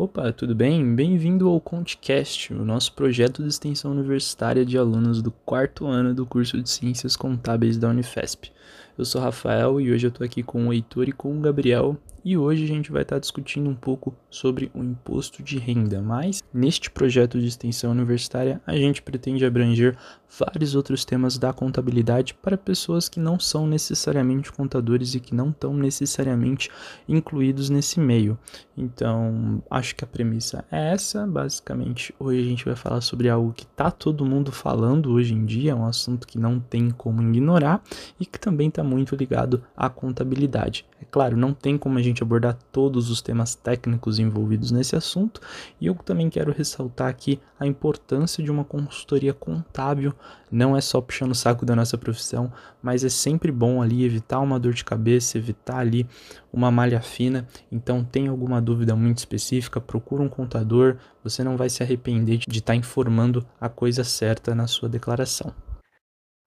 [0.00, 0.94] Opa, tudo bem?
[0.94, 6.24] Bem-vindo ao ConteCast, o nosso projeto de extensão universitária de alunos do quarto ano do
[6.24, 8.52] curso de Ciências Contábeis da Unifesp.
[8.98, 11.96] Eu sou Rafael e hoje eu estou aqui com o Heitor e com o Gabriel
[12.24, 16.42] e hoje a gente vai estar discutindo um pouco sobre o imposto de renda, mas
[16.52, 19.96] neste projeto de extensão universitária a gente pretende abranger
[20.38, 25.50] vários outros temas da contabilidade para pessoas que não são necessariamente contadores e que não
[25.50, 26.68] estão necessariamente
[27.08, 28.38] incluídos nesse meio.
[28.76, 32.14] Então, acho que a premissa é essa, basicamente.
[32.18, 35.72] Hoje a gente vai falar sobre algo que tá todo mundo falando hoje em dia,
[35.72, 37.82] é um assunto que não tem como ignorar
[38.20, 40.84] e que também está muito ligado à contabilidade.
[41.00, 45.40] É claro, não tem como a gente abordar todos os temas técnicos envolvidos nesse assunto,
[45.80, 50.12] e eu também quero ressaltar aqui a importância de uma consultoria contábil.
[50.50, 52.52] Não é só puxando o saco da nossa profissão,
[52.82, 56.06] mas é sempre bom ali evitar uma dor de cabeça, evitar ali
[56.52, 57.46] uma malha fina.
[57.70, 62.58] Então, tem alguma dúvida muito específica, procura um contador, você não vai se arrepender de
[62.58, 65.54] estar tá informando a coisa certa na sua declaração.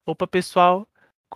[0.06, 0.88] Opa, pessoal,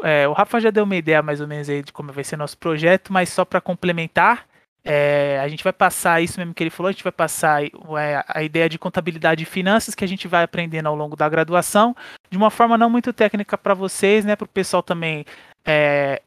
[0.04, 2.38] é, o Rafa já deu uma ideia mais ou menos aí de como vai ser
[2.38, 4.46] nosso projeto, mas só para complementar,
[4.84, 8.24] é, a gente vai passar isso mesmo que ele falou, a gente vai passar é,
[8.28, 11.96] a ideia de contabilidade e finanças que a gente vai aprendendo ao longo da graduação,
[12.30, 15.26] de uma forma não muito técnica para vocês, né, para o pessoal também
[15.66, 16.22] é,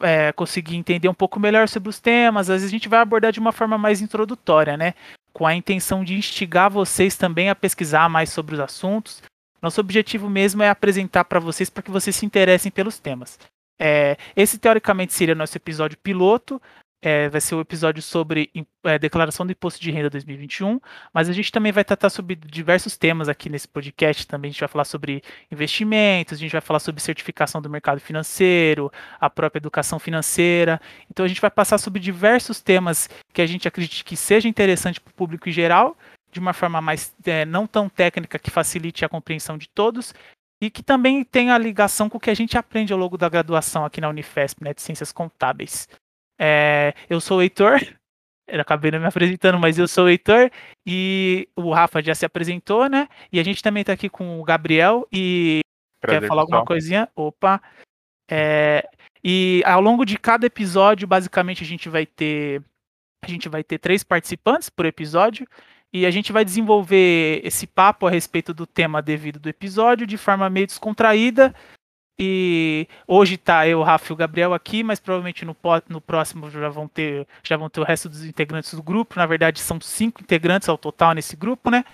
[0.00, 2.50] é, conseguir entender um pouco melhor sobre os temas.
[2.50, 4.94] Às vezes a gente vai abordar de uma forma mais introdutória, né,
[5.32, 9.22] com a intenção de instigar vocês também a pesquisar mais sobre os assuntos
[9.64, 13.38] nosso objetivo mesmo é apresentar para vocês para que vocês se interessem pelos temas.
[13.80, 16.60] É, esse teoricamente seria nosso episódio piloto.
[17.02, 18.50] É, vai ser o episódio sobre
[18.82, 20.80] é, declaração do imposto de renda 2021,
[21.12, 24.26] mas a gente também vai tratar sobre diversos temas aqui nesse podcast.
[24.26, 28.00] Também a gente vai falar sobre investimentos, a gente vai falar sobre certificação do mercado
[28.00, 28.90] financeiro,
[29.20, 30.80] a própria educação financeira.
[31.10, 34.98] Então a gente vai passar sobre diversos temas que a gente acredita que seja interessante
[34.98, 35.96] para o público em geral
[36.34, 40.12] de uma forma mais é, não tão técnica que facilite a compreensão de todos
[40.60, 43.84] e que também tenha ligação com o que a gente aprende ao longo da graduação
[43.84, 45.88] aqui na Unifesp, né, de Ciências Contábeis.
[46.38, 47.78] É, eu sou o Heitor,
[48.48, 50.50] eu acabei não me apresentando, mas eu sou o Heitor
[50.84, 53.08] e o Rafa já se apresentou, né?
[53.32, 55.60] E a gente também está aqui com o Gabriel e
[56.00, 56.58] Prazer, quer falar pessoal.
[56.58, 57.08] alguma coisinha?
[57.14, 57.62] Opa!
[58.28, 58.88] É,
[59.22, 62.60] e ao longo de cada episódio, basicamente, a gente vai ter
[63.24, 65.46] a gente vai ter três participantes por episódio
[65.94, 70.16] e a gente vai desenvolver esse papo a respeito do tema devido do episódio de
[70.16, 71.54] forma meio descontraída.
[72.18, 75.56] E hoje tá eu, o Rafa e o Gabriel aqui, mas provavelmente no,
[75.88, 79.14] no próximo já vão ter já vão ter o resto dos integrantes do grupo.
[79.16, 81.84] Na verdade, são cinco integrantes ao total nesse grupo, né?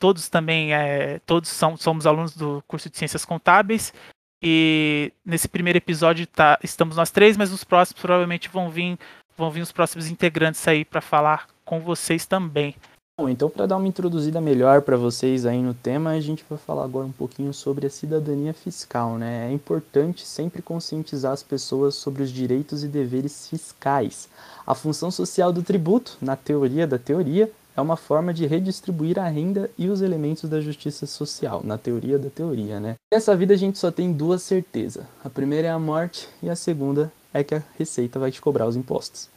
[0.00, 3.94] Todos também é, todos são, somos alunos do curso de Ciências Contábeis.
[4.42, 8.98] E nesse primeiro episódio tá, estamos nós três, mas nos próximos provavelmente vão vir
[9.36, 12.74] vão vir os próximos integrantes aí para falar com vocês também.
[13.16, 16.58] Bom, então para dar uma introduzida melhor para vocês aí no tema, a gente vai
[16.58, 19.48] falar agora um pouquinho sobre a cidadania fiscal, né?
[19.48, 24.28] É importante sempre conscientizar as pessoas sobre os direitos e deveres fiscais.
[24.66, 29.28] A função social do tributo, na teoria da teoria, é uma forma de redistribuir a
[29.28, 32.96] renda e os elementos da justiça social, na teoria da teoria, né?
[33.12, 35.04] Nessa vida a gente só tem duas certezas.
[35.24, 38.66] A primeira é a morte e a segunda é que a Receita vai te cobrar
[38.66, 39.32] os impostos.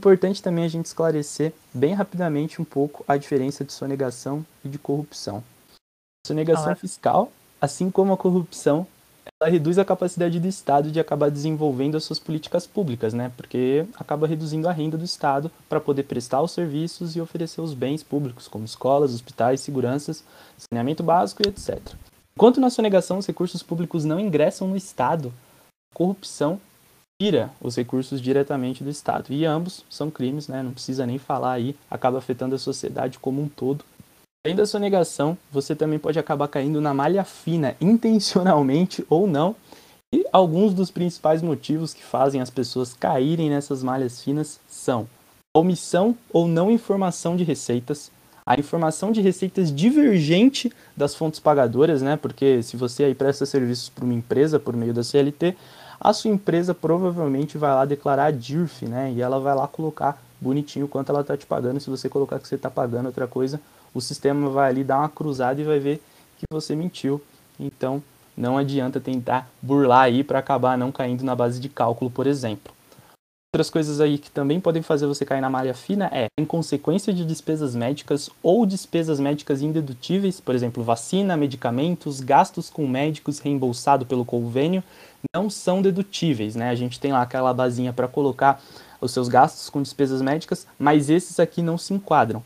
[0.00, 4.78] Importante também a gente esclarecer bem rapidamente um pouco a diferença de sonegação e de
[4.78, 5.44] corrupção.
[6.24, 7.30] A sonegação ah, fiscal,
[7.60, 8.86] assim como a corrupção,
[9.38, 13.30] ela reduz a capacidade do Estado de acabar desenvolvendo as suas políticas públicas, né?
[13.36, 17.74] Porque acaba reduzindo a renda do Estado para poder prestar os serviços e oferecer os
[17.74, 20.24] bens públicos, como escolas, hospitais, seguranças,
[20.56, 21.78] saneamento básico e etc.
[22.34, 25.30] Enquanto na sonegação os recursos públicos não ingressam no Estado,
[25.92, 26.58] a corrupção
[27.20, 29.30] tira os recursos diretamente do Estado.
[29.30, 30.62] E ambos são crimes, né?
[30.62, 33.84] não precisa nem falar aí, acaba afetando a sociedade como um todo.
[34.42, 39.54] Além da sonegação, você também pode acabar caindo na malha fina, intencionalmente ou não.
[40.14, 45.06] E alguns dos principais motivos que fazem as pessoas caírem nessas malhas finas são
[45.54, 48.10] omissão ou não informação de receitas,
[48.46, 52.16] a informação de receitas divergente das fontes pagadoras, né?
[52.16, 55.56] Porque se você aí presta serviços para uma empresa por meio da CLT,
[56.00, 59.12] a sua empresa provavelmente vai lá declarar a DIRF, né?
[59.12, 61.78] E ela vai lá colocar bonitinho quanto ela está te pagando.
[61.78, 63.60] Se você colocar que você está pagando outra coisa,
[63.92, 66.02] o sistema vai ali dar uma cruzada e vai ver
[66.38, 67.20] que você mentiu.
[67.58, 68.02] Então,
[68.34, 72.72] não adianta tentar burlar aí para acabar não caindo na base de cálculo, por exemplo.
[73.52, 77.12] Outras coisas aí que também podem fazer você cair na malha fina é em consequência
[77.12, 84.06] de despesas médicas ou despesas médicas indedutíveis, por exemplo, vacina, medicamentos, gastos com médicos reembolsado
[84.06, 84.84] pelo convênio,
[85.34, 86.70] não são dedutíveis, né?
[86.70, 88.62] A gente tem lá aquela basinha para colocar
[89.00, 92.44] os seus gastos com despesas médicas, mas esses aqui não se enquadram.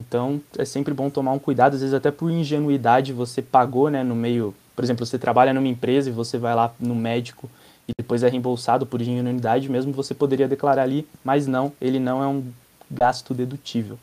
[0.00, 4.04] Então é sempre bom tomar um cuidado, às vezes até por ingenuidade você pagou, né,
[4.04, 7.50] no meio, por exemplo, você trabalha numa empresa e você vai lá no médico
[7.88, 12.22] e depois é reembolsado por ingenuidade, mesmo você poderia declarar ali, mas não, ele não
[12.22, 12.52] é um
[12.90, 13.98] gasto dedutível.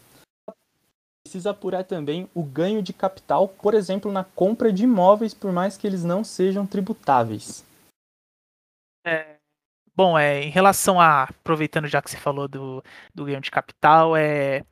[1.25, 5.77] Precisa apurar também o ganho de capital, por exemplo, na compra de imóveis, por mais
[5.77, 7.63] que eles não sejam tributáveis.
[9.05, 9.37] É,
[9.95, 14.17] Bom, é, em relação a, aproveitando já que você falou do, do ganho de capital,
[14.17, 14.63] é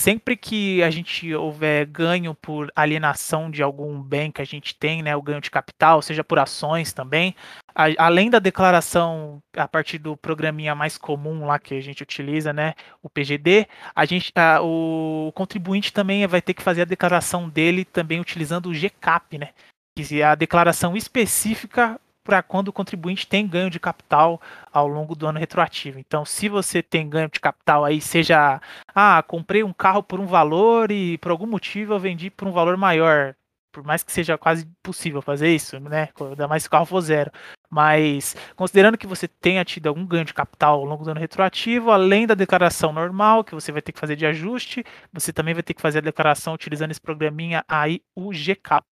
[0.00, 5.02] sempre que a gente houver ganho por alienação de algum bem que a gente tem,
[5.02, 7.34] né, o ganho de capital, seja por ações também,
[7.74, 12.50] a, além da declaração a partir do programinha mais comum lá que a gente utiliza,
[12.50, 12.72] né,
[13.02, 17.84] o PGD, a gente, a, o contribuinte também vai ter que fazer a declaração dele
[17.84, 19.50] também utilizando o GCAP, né,
[19.94, 22.00] que é a declaração específica
[22.30, 24.40] para quando o contribuinte tem ganho de capital
[24.72, 25.98] ao longo do ano retroativo.
[25.98, 28.60] Então, se você tem ganho de capital aí, seja,
[28.94, 32.52] ah, comprei um carro por um valor e por algum motivo eu vendi por um
[32.52, 33.34] valor maior,
[33.72, 36.08] por mais que seja quase impossível fazer isso, né?
[36.20, 37.32] Ainda mais se o carro for zero.
[37.68, 41.92] Mas, considerando que você tenha tido algum ganho de capital ao longo do ano retroativo,
[41.92, 45.62] além da declaração normal, que você vai ter que fazer de ajuste, você também vai
[45.62, 48.84] ter que fazer a declaração utilizando esse programinha aí, o GCAP.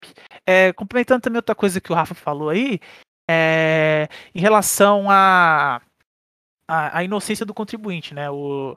[0.47, 2.79] É, complementando também outra coisa que o Rafa falou aí,
[3.29, 5.83] é, em relação à
[6.67, 8.31] a, a, inocência do contribuinte, né?
[8.31, 8.77] O,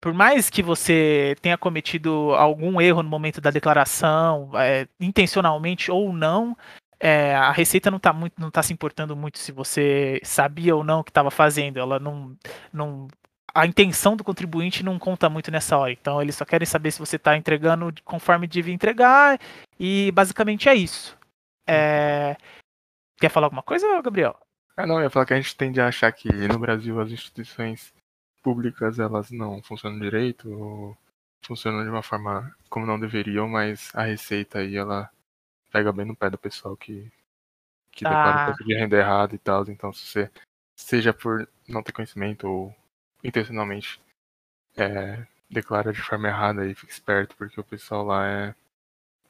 [0.00, 6.12] por mais que você tenha cometido algum erro no momento da declaração, é, intencionalmente ou
[6.12, 6.56] não,
[7.00, 10.84] é, a Receita não está muito, não tá se importando muito se você sabia ou
[10.84, 11.78] não o que estava fazendo.
[11.78, 12.36] Ela não,
[12.72, 13.08] não,
[13.54, 15.92] a intenção do contribuinte não conta muito nessa hora.
[15.92, 19.38] Então eles só querem saber se você está entregando conforme devia entregar
[19.78, 21.16] e basicamente é isso.
[21.66, 22.36] É,
[23.22, 24.36] Quer falar alguma coisa, Gabriel?
[24.76, 27.08] Ah, não, eu ia falar que a gente tende a achar que no Brasil as
[27.08, 27.94] instituições
[28.42, 30.98] públicas elas não funcionam direito, ou
[31.46, 35.08] funcionam de uma forma como não deveriam, mas a receita aí ela
[35.70, 37.12] pega bem no pé do pessoal que,
[37.92, 38.64] que declara ah.
[38.64, 39.62] de renda errada e tal.
[39.68, 40.30] Então, se você,
[40.74, 42.74] seja por não ter conhecimento ou
[43.22, 44.00] intencionalmente
[44.76, 48.54] é, declara de forma errada e fica esperto, porque o pessoal lá é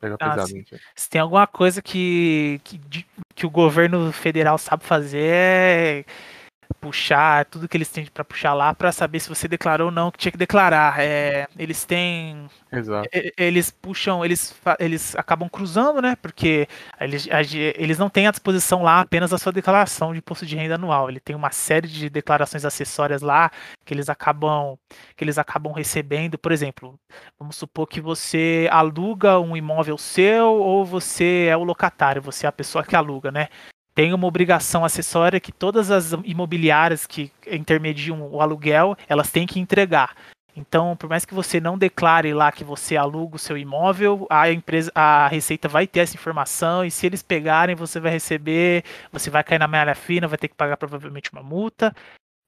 [0.02, 0.64] Pega ah, pesado, se,
[0.96, 3.06] se, tem alguma coisa que, que,
[3.36, 6.04] que o governo federal sabe fazer é
[6.82, 10.10] puxar tudo que eles têm para puxar lá para saber se você declarou ou não
[10.10, 10.98] que tinha que declarar.
[10.98, 13.08] É, eles têm, Exato.
[13.38, 16.16] eles puxam, eles, eles acabam cruzando, né?
[16.20, 16.66] Porque
[17.00, 17.28] eles,
[17.76, 21.08] eles não têm à disposição lá apenas a sua declaração de imposto de renda anual.
[21.08, 23.48] Ele tem uma série de declarações acessórias lá
[23.84, 24.76] que eles acabam
[25.16, 26.36] que eles acabam recebendo.
[26.36, 26.98] Por exemplo,
[27.38, 32.48] vamos supor que você aluga um imóvel seu ou você é o locatário, você é
[32.48, 33.48] a pessoa que aluga, né?
[33.94, 39.60] Tem uma obrigação acessória que todas as imobiliárias que intermediam o aluguel, elas têm que
[39.60, 40.14] entregar.
[40.54, 44.50] Então, por mais que você não declare lá que você aluga o seu imóvel, a
[44.50, 49.30] empresa, a Receita vai ter essa informação e se eles pegarem, você vai receber, você
[49.30, 51.94] vai cair na malha fina, vai ter que pagar provavelmente uma multa.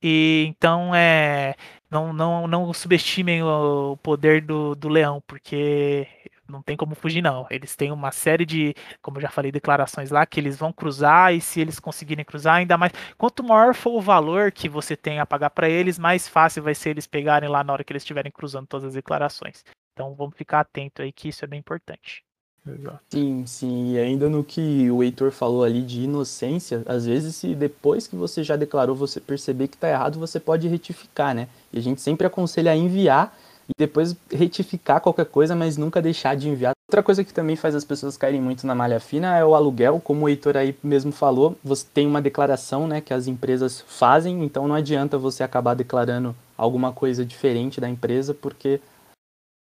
[0.02, 1.54] E então é
[1.90, 6.06] não não não subestimem o poder do, do leão, porque
[6.48, 7.46] não tem como fugir, não.
[7.50, 11.34] Eles têm uma série de, como eu já falei, declarações lá que eles vão cruzar
[11.34, 12.92] e se eles conseguirem cruzar, ainda mais.
[13.16, 16.74] Quanto maior for o valor que você tem a pagar para eles, mais fácil vai
[16.74, 19.64] ser eles pegarem lá na hora que eles estiverem cruzando todas as declarações.
[19.92, 22.24] Então vamos ficar atento aí que isso é bem importante.
[22.66, 23.00] Exato.
[23.10, 23.92] Sim, sim.
[23.92, 28.16] E ainda no que o Heitor falou ali de inocência, às vezes se depois que
[28.16, 31.46] você já declarou você perceber que está errado, você pode retificar, né?
[31.72, 33.36] E a gente sempre aconselha a enviar
[33.68, 36.74] e depois retificar qualquer coisa, mas nunca deixar de enviar.
[36.88, 40.00] Outra coisa que também faz as pessoas caírem muito na malha fina é o aluguel,
[40.00, 44.44] como o Heitor aí mesmo falou, você tem uma declaração, né, que as empresas fazem,
[44.44, 48.80] então não adianta você acabar declarando alguma coisa diferente da empresa, porque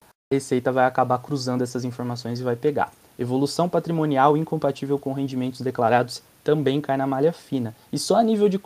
[0.02, 2.92] a Receita vai acabar cruzando essas informações e vai pegar.
[3.18, 7.74] Evolução patrimonial incompatível com rendimentos declarados também cai na malha fina.
[7.92, 8.60] E só a nível de,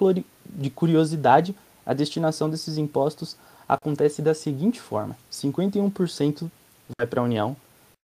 [0.45, 1.55] de curiosidade,
[1.87, 3.37] a destinação desses impostos
[3.71, 6.51] acontece da seguinte forma: 51%
[6.99, 7.57] vai para a União,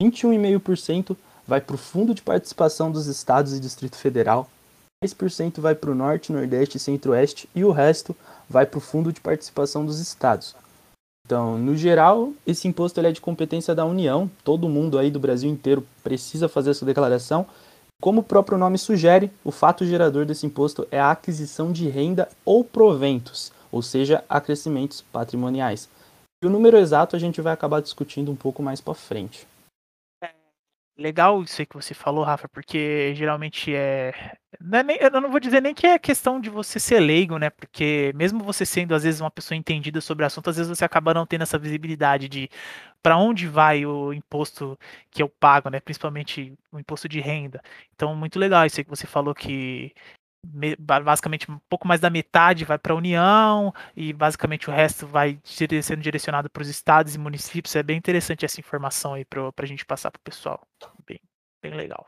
[0.01, 4.49] 21,5% vai para o Fundo de Participação dos Estados e Distrito Federal,
[5.05, 8.15] 10% vai para o Norte, Nordeste e Centro-Oeste e o resto
[8.49, 10.55] vai para o Fundo de Participação dos Estados.
[11.27, 15.51] Então, no geral, esse imposto é de competência da União, todo mundo aí do Brasil
[15.51, 17.47] inteiro precisa fazer essa declaração.
[18.01, 22.29] Como o próprio nome sugere, o fato gerador desse imposto é a aquisição de renda
[22.45, 25.89] ou proventos ou seja, acrescimentos patrimoniais.
[26.43, 29.47] E o número exato a gente vai acabar discutindo um pouco mais para frente.
[30.99, 34.13] Legal isso aí que você falou, Rafa, porque geralmente é.
[34.61, 37.39] Não é nem, eu não vou dizer nem que é questão de você ser leigo,
[37.39, 37.51] né?
[37.51, 40.85] Porque mesmo você sendo, às vezes, uma pessoa entendida sobre o assunto, às vezes você
[40.85, 42.51] acaba não tendo essa visibilidade de
[43.01, 44.77] para onde vai o imposto
[45.09, 45.79] que eu pago, né?
[45.79, 47.63] Principalmente o imposto de renda.
[47.95, 49.95] Então, muito legal isso aí que você falou que
[50.79, 55.39] basicamente um pouco mais da metade vai para a União e basicamente o resto vai
[55.45, 57.75] sendo direcionado para os estados e municípios.
[57.77, 60.67] É bem interessante essa informação aí para a gente passar para o pessoal.
[61.07, 61.21] Bem,
[61.63, 62.07] bem legal.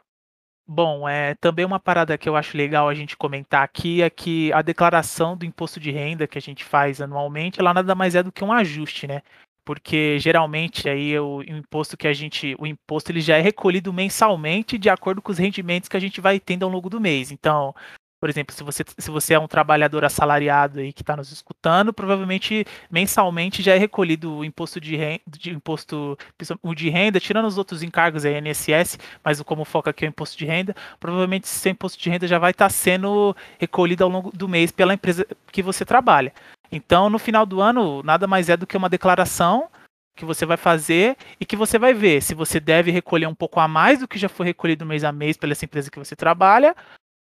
[0.72, 4.52] Bom, é também uma parada que eu acho legal a gente comentar aqui é que
[4.52, 8.22] a declaração do imposto de renda que a gente faz anualmente, ela nada mais é
[8.22, 9.20] do que um ajuste, né?
[9.64, 14.78] Porque geralmente aí o, imposto que a gente, o imposto ele já é recolhido mensalmente
[14.78, 17.32] de acordo com os rendimentos que a gente vai tendo ao longo do mês.
[17.32, 17.74] Então,
[18.20, 21.90] por exemplo, se você, se você é um trabalhador assalariado aí que está nos escutando,
[21.90, 26.18] provavelmente mensalmente já é recolhido o imposto de renda, de imposto
[26.62, 30.10] o de renda, tirando os outros encargos aí, INSS, mas como foca aqui é o
[30.10, 34.10] imposto de renda, provavelmente esse imposto de renda já vai estar tá sendo recolhido ao
[34.10, 36.34] longo do mês pela empresa que você trabalha.
[36.70, 39.68] Então, no final do ano, nada mais é do que uma declaração
[40.14, 43.58] que você vai fazer e que você vai ver se você deve recolher um pouco
[43.58, 46.76] a mais do que já foi recolhido mês a mês pela empresa que você trabalha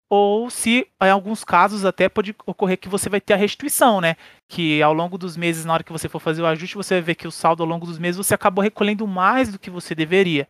[0.09, 4.15] ou se em alguns casos até pode ocorrer que você vai ter a restituição, né?
[4.47, 7.01] Que ao longo dos meses, na hora que você for fazer o ajuste, você vai
[7.01, 9.93] ver que o saldo ao longo dos meses você acabou recolhendo mais do que você
[9.93, 10.47] deveria.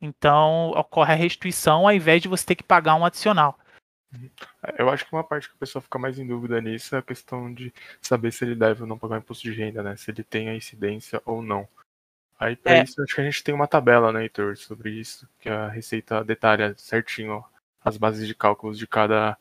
[0.00, 3.58] Então ocorre a restituição ao invés de você ter que pagar um adicional.
[4.78, 7.02] Eu acho que uma parte que a pessoa fica mais em dúvida nisso é a
[7.02, 9.96] questão de saber se ele deve ou não pagar imposto de renda, né?
[9.96, 11.66] Se ele tem a incidência ou não.
[12.38, 12.84] Aí para é.
[12.84, 16.22] isso acho que a gente tem uma tabela, né, Heitor, sobre isso, que a Receita
[16.22, 17.57] detalha certinho ó,
[17.88, 19.36] as bases de cálculos de cada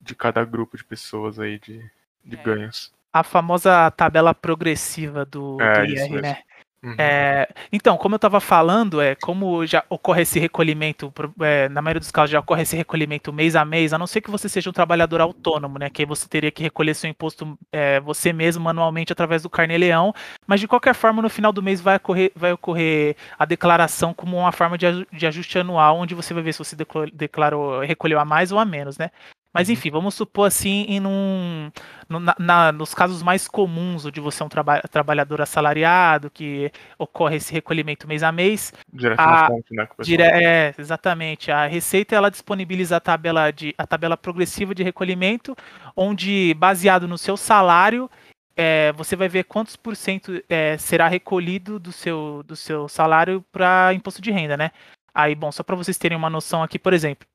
[0.00, 1.78] de cada grupo de pessoas aí de,
[2.24, 2.42] de é.
[2.42, 2.92] ganhos.
[3.12, 6.42] A famosa tabela progressiva do, é, do IR, né?
[6.82, 6.94] Uhum.
[6.98, 12.00] É, então, como eu estava falando, é como já ocorre esse recolhimento, é, na maioria
[12.00, 14.70] dos casos já ocorre esse recolhimento mês a mês, a não ser que você seja
[14.70, 15.90] um trabalhador autônomo, né?
[15.90, 20.14] Que aí você teria que recolher seu imposto é, você mesmo manualmente através do carnê-leão,
[20.46, 24.38] mas de qualquer forma, no final do mês vai ocorrer, vai ocorrer a declaração como
[24.38, 26.76] uma forma de, de ajuste anual, onde você vai ver se você
[27.12, 29.10] declarou, recolheu a mais ou a menos, né?
[29.52, 29.74] Mas uhum.
[29.74, 31.70] enfim, vamos supor assim, em um,
[32.08, 37.36] na, na, nos casos mais comuns, onde você é um traba trabalhador assalariado, que ocorre
[37.36, 38.72] esse recolhimento mês a mês.
[38.92, 39.88] Direto a, na fonte, né?
[40.00, 41.50] Dire é, exatamente.
[41.50, 45.56] A Receita ela disponibiliza a tabela, de, a tabela progressiva de recolhimento,
[45.96, 48.08] onde, baseado no seu salário,
[48.56, 53.44] é, você vai ver quantos por cento é, será recolhido do seu, do seu salário
[53.50, 54.70] para imposto de renda, né?
[55.14, 57.26] Aí, bom, só para vocês terem uma noção aqui, por exemplo,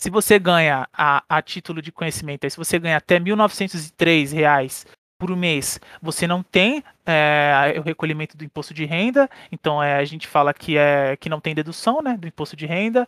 [0.00, 4.86] se você ganha a, a título de conhecimento, se você ganha até 1.903 reais
[5.18, 10.04] por mês, você não tem é, o recolhimento do imposto de renda, então é, a
[10.06, 13.06] gente fala que, é, que não tem dedução né, do imposto de renda.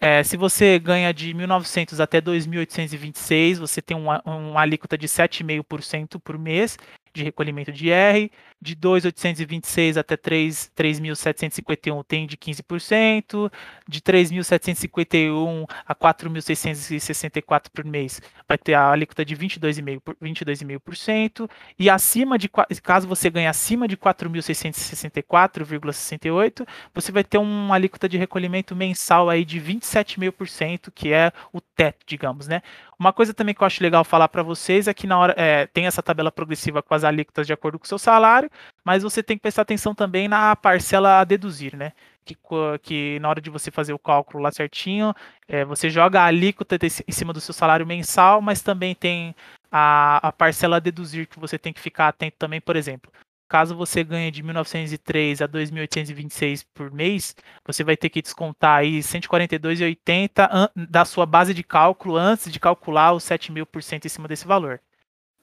[0.00, 6.18] É, se você ganha de 1.900 até 2.826, você tem uma, uma alíquota de 7,5%
[6.18, 6.78] por mês
[7.12, 13.50] de recolhimento de R, de 2.826 até 3.751 tem de 15%,
[13.88, 21.48] de 3.751 a 4.664 por mês vai ter a alíquota de 22,5%, 22,5%
[21.78, 22.50] e acima de,
[22.82, 29.44] caso você ganhe acima de 4.664,68, você vai ter uma alíquota de recolhimento mensal aí
[29.44, 32.62] de 27,5%, que é o teto, digamos, né?
[33.00, 35.66] Uma coisa também que eu acho legal falar para vocês é que na hora é,
[35.68, 38.50] tem essa tabela progressiva com as alíquotas de acordo com o seu salário,
[38.84, 41.92] mas você tem que prestar atenção também na parcela a deduzir, né?
[42.26, 42.36] Que,
[42.82, 45.14] que na hora de você fazer o cálculo lá certinho,
[45.48, 49.34] é, você joga a alíquota em cima do seu salário mensal, mas também tem
[49.72, 53.10] a, a parcela a deduzir que você tem que ficar atento também, por exemplo.
[53.50, 57.34] Caso você ganhe de 1903 a 2.826 por mês,
[57.66, 63.12] você vai ter que descontar aí 142,80 da sua base de cálculo antes de calcular
[63.12, 64.80] os 7.000% em cima desse valor.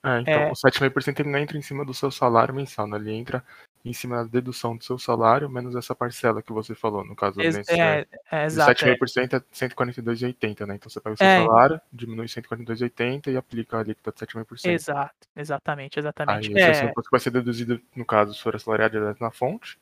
[0.08, 0.52] É, então é...
[0.52, 2.98] o 7,5% ele não entra em cima do seu salário mensal, né?
[2.98, 3.44] ele entra
[3.84, 7.42] em cima da dedução do seu salário, menos essa parcela que você falou, no caso
[7.42, 10.76] Ex nesse, é, é, exato, 7,5% é 142,80, né?
[10.76, 11.46] Então você pega o seu é.
[11.46, 14.70] salário, diminui 142,80 e aplica a alíquota de 7,5%.
[14.70, 16.54] Exato, exatamente, exatamente.
[16.54, 16.88] Aí é.
[16.88, 19.78] que vai ser deduzido, no caso, se for assalariado direto na fonte,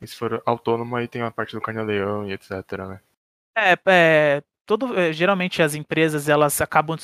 [0.00, 2.50] e se for autônomo, aí tem a parte do carnê-leão e etc,
[2.86, 3.00] né?
[3.56, 6.96] É, é, todo, eh, geralmente as empresas elas acabam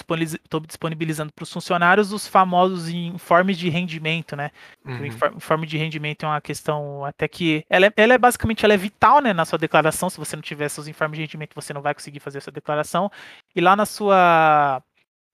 [0.67, 4.51] disponibilizando para os funcionários os famosos informes de rendimento, né?
[4.85, 5.01] Uhum.
[5.01, 8.75] O informe de rendimento é uma questão até que ela é, ela é, basicamente ela
[8.75, 10.11] é vital, né, na sua declaração.
[10.11, 13.11] Se você não tiver seus informes de rendimento, você não vai conseguir fazer essa declaração.
[13.55, 14.83] E lá na sua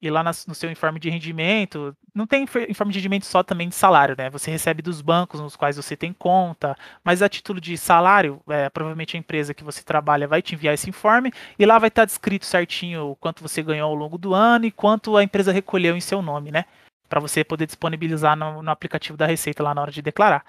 [0.01, 3.75] ir lá no seu informe de rendimento, não tem informe de rendimento só também de
[3.75, 4.31] salário, né?
[4.31, 8.69] Você recebe dos bancos nos quais você tem conta, mas a título de salário, é,
[8.71, 12.05] provavelmente a empresa que você trabalha vai te enviar esse informe e lá vai estar
[12.05, 15.97] descrito certinho o quanto você ganhou ao longo do ano e quanto a empresa recolheu
[15.97, 16.65] em seu nome, né?
[17.09, 20.45] Para você poder disponibilizar no, no aplicativo da Receita lá na hora de declarar.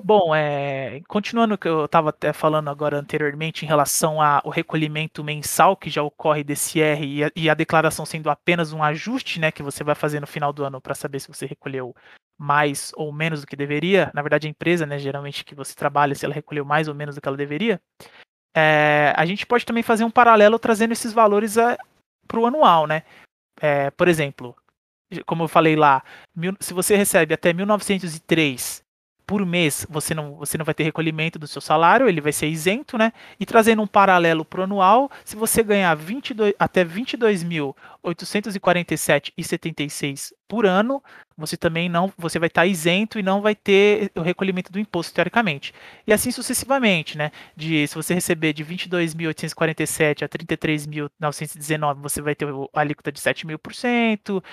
[0.00, 5.22] Bom, é, continuando o que eu estava até falando agora anteriormente em relação ao recolhimento
[5.22, 9.38] mensal que já ocorre desse R e a, e a, declaração sendo apenas um ajuste,
[9.38, 11.94] né, que você vai fazer no final do ano para saber se você recolheu
[12.38, 14.10] mais ou menos do que deveria.
[14.14, 17.14] Na verdade, a empresa, né, geralmente que você trabalha, se ela recolheu mais ou menos
[17.14, 17.80] do que ela deveria.
[18.56, 21.56] É, a gente pode também fazer um paralelo trazendo esses valores
[22.26, 23.02] para o anual, né?
[23.60, 24.56] É, por exemplo,
[25.26, 26.02] como eu falei lá,
[26.34, 28.82] mil, se você recebe até 1903
[29.26, 32.48] por mês você não, você não vai ter recolhimento do seu salário, ele vai ser
[32.48, 33.12] isento, né?
[33.38, 36.84] E trazendo um paralelo para o anual, se você ganhar 22, até
[38.04, 41.02] 22.847,76 por ano,
[41.36, 45.14] você também não, você vai estar isento e não vai ter o recolhimento do imposto
[45.14, 45.72] teoricamente.
[46.06, 47.30] E assim sucessivamente, né?
[47.56, 53.46] De se você receber de 22.847 a 33.919, você vai ter a alíquota de 7
[53.46, 54.44] mil por cento.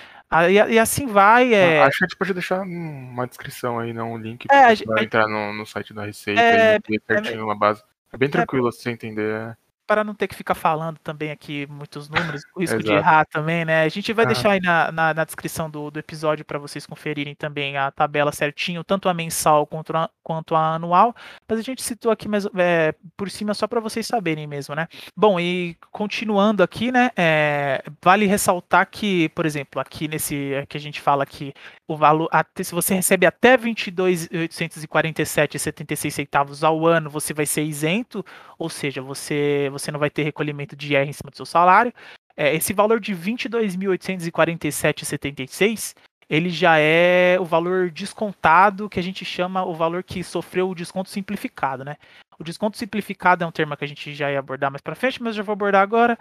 [0.50, 1.54] E assim vai.
[1.54, 1.82] É...
[1.82, 5.28] Acho que a gente pode deixar uma descrição aí, não um link para é, entrar
[5.28, 7.84] no, no, site da Receita é, e ter certinho é, uma base.
[8.14, 9.58] É bem tranquilo é, assim entender.
[9.90, 13.26] É para não ter que ficar falando também aqui muitos números, o risco de errar
[13.26, 13.82] também, né?
[13.84, 14.28] A gente vai ah.
[14.28, 18.32] deixar aí na, na, na descrição do, do episódio para vocês conferirem também a tabela
[18.32, 21.16] certinho, tanto a mensal quanto a, quanto a anual,
[21.48, 24.88] mas a gente citou aqui mais, é, por cima só para vocês saberem mesmo, né?
[25.18, 27.10] Bom, e continuando aqui, né?
[27.18, 31.52] É, vale ressaltar que, por exemplo, aqui nesse que a gente fala que
[31.88, 38.24] o valor, até, se você recebe até 22.847,76 centavos ao ano, você vai ser isento,
[38.60, 41.94] ou seja, você você não vai ter recolhimento de IR em cima do seu salário.
[42.36, 45.96] É, esse valor de 22.847,76
[46.30, 50.76] ele já é o valor descontado, que a gente chama o valor que sofreu o
[50.76, 51.98] desconto simplificado, né?
[52.38, 55.22] O desconto simplificado é um termo que a gente já ia abordar mais para frente,
[55.22, 56.18] mas já vou abordar agora,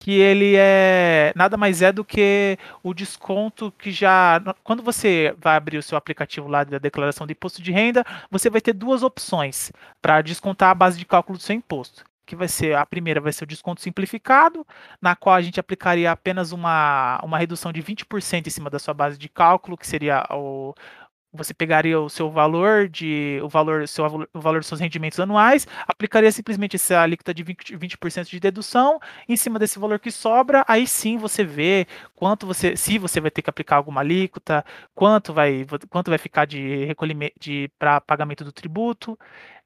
[0.00, 5.56] que ele é nada mais é do que o desconto que já quando você vai
[5.56, 9.04] abrir o seu aplicativo lá da declaração de imposto de renda, você vai ter duas
[9.04, 9.70] opções
[10.02, 13.32] para descontar a base de cálculo do seu imposto que vai ser a primeira vai
[13.32, 14.66] ser o desconto simplificado,
[15.00, 18.94] na qual a gente aplicaria apenas uma, uma redução de 20% em cima da sua
[18.94, 20.74] base de cálculo, que seria o
[21.32, 25.66] você pegaria o seu valor de o valor seu o valor dos seus rendimentos anuais,
[25.86, 30.64] aplicaria simplesmente essa alíquota de 20%, 20 de dedução em cima desse valor que sobra,
[30.68, 34.64] aí sim você vê quanto você se você vai ter que aplicar alguma alíquota,
[34.94, 39.18] quanto vai quanto vai ficar de recolhimento de para pagamento do tributo.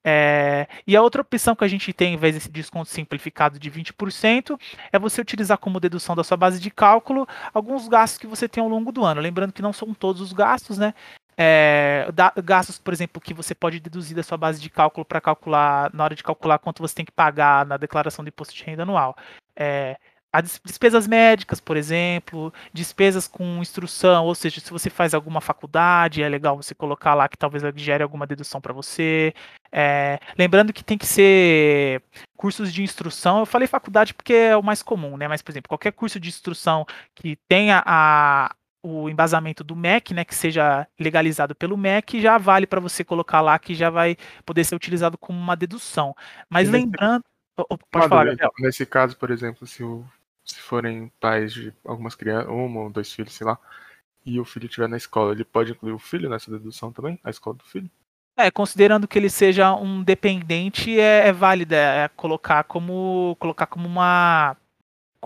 [0.09, 3.69] É, e a outra opção que a gente tem, em vez desse desconto simplificado de
[3.69, 4.57] 20%,
[4.93, 8.63] é você utilizar como dedução da sua base de cálculo alguns gastos que você tem
[8.63, 9.21] ao longo do ano.
[9.21, 10.95] Lembrando que não são todos os gastos, né?
[11.39, 12.09] É,
[12.43, 16.05] gastos, por exemplo, que você pode deduzir da sua base de cálculo para calcular, na
[16.05, 19.17] hora de calcular quanto você tem que pagar na declaração de imposto de renda anual.
[19.55, 19.99] É,
[20.33, 26.23] as despesas médicas, por exemplo, despesas com instrução, ou seja, se você faz alguma faculdade,
[26.23, 29.33] é legal você colocar lá que talvez gere alguma dedução para você.
[29.73, 32.03] É, lembrando que tem que ser
[32.37, 33.39] cursos de instrução.
[33.39, 35.27] Eu falei faculdade porque é o mais comum, né?
[35.27, 38.55] Mas, por exemplo, qualquer curso de instrução que tenha a,
[38.87, 43.41] o embasamento do MEC, né, que seja legalizado pelo MEC, já vale para você colocar
[43.41, 46.15] lá que já vai poder ser utilizado como uma dedução.
[46.49, 47.25] Mas lembrando,
[47.91, 50.05] pode falar, Nesse caso, por exemplo, se o
[50.47, 53.59] se forem pais de algumas crianças, uma ou dois filhos, sei lá,
[54.25, 57.19] e o filho estiver na escola, ele pode incluir o filho nessa dedução também?
[57.25, 57.91] A escola do filho?
[58.39, 63.89] É, considerando que ele seja um dependente, é, é válida é colocar como colocar como
[63.89, 64.57] uma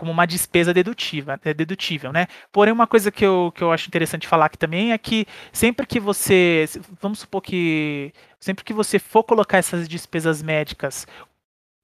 [0.01, 2.25] como uma despesa dedutiva, é dedutível, né?
[2.51, 5.85] Porém, uma coisa que eu, que eu acho interessante falar aqui também é que sempre
[5.85, 6.65] que você,
[6.99, 11.05] vamos supor que sempre que você for colocar essas despesas médicas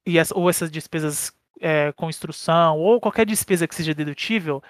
[0.03, 4.63] e as, ou essas despesas é, com instrução ou qualquer despesa que seja dedutível,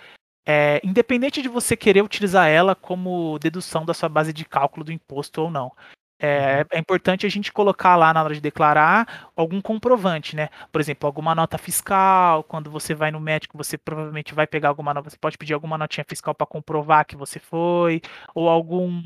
[0.46, 4.92] é, independente de você querer utilizar ela como dedução da sua base de cálculo do
[4.92, 5.72] imposto ou não.
[6.20, 6.66] É, uhum.
[6.72, 10.50] é, importante a gente colocar lá na hora de declarar algum comprovante, né?
[10.72, 12.44] Por exemplo, alguma nota fiscal.
[12.44, 15.10] Quando você vai no médico, você provavelmente vai pegar alguma nota.
[15.10, 18.02] Você pode pedir alguma notinha fiscal para comprovar que você foi,
[18.34, 19.04] ou algum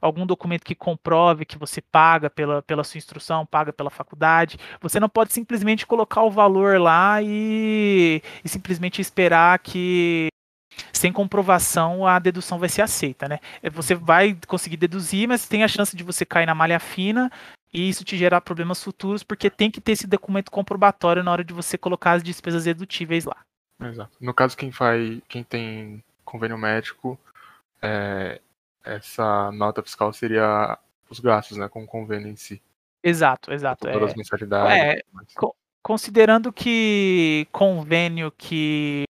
[0.00, 4.58] algum documento que comprove que você paga pela, pela sua instrução, paga pela faculdade.
[4.80, 10.28] Você não pode simplesmente colocar o valor lá e, e simplesmente esperar que
[10.98, 13.38] sem comprovação a dedução vai ser aceita, né?
[13.62, 17.30] É, você vai conseguir deduzir, mas tem a chance de você cair na malha fina
[17.72, 21.44] e isso te gerar problemas futuros, porque tem que ter esse documento comprobatório na hora
[21.44, 23.36] de você colocar as despesas dedutíveis lá.
[23.80, 24.10] Exato.
[24.20, 27.18] No caso, quem faz, quem tem convênio médico,
[27.80, 28.40] é,
[28.84, 32.60] essa nota fiscal seria os gastos, né, com o convênio em si.
[33.02, 33.86] Exato, exato.
[33.86, 34.76] Todas É, as mensalidades.
[34.76, 35.00] é,
[35.82, 39.04] considerando que convênio que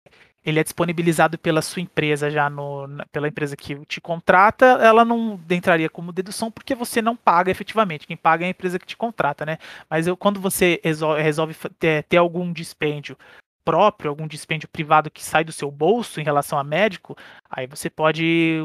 [0.46, 5.04] ele é disponibilizado pela sua empresa já no, na- pela empresa que te contrata, ela
[5.04, 8.08] não entraria como dedução porque você não paga efetivamente.
[8.08, 9.58] Quem paga é a empresa que te contrata, né?
[9.90, 13.18] Mas eu, quando você resol- resolve ter, ter algum dispêndio
[13.64, 17.18] próprio, algum dispêndio privado que sai do seu bolso em relação a médico,
[17.50, 18.60] aí você pode,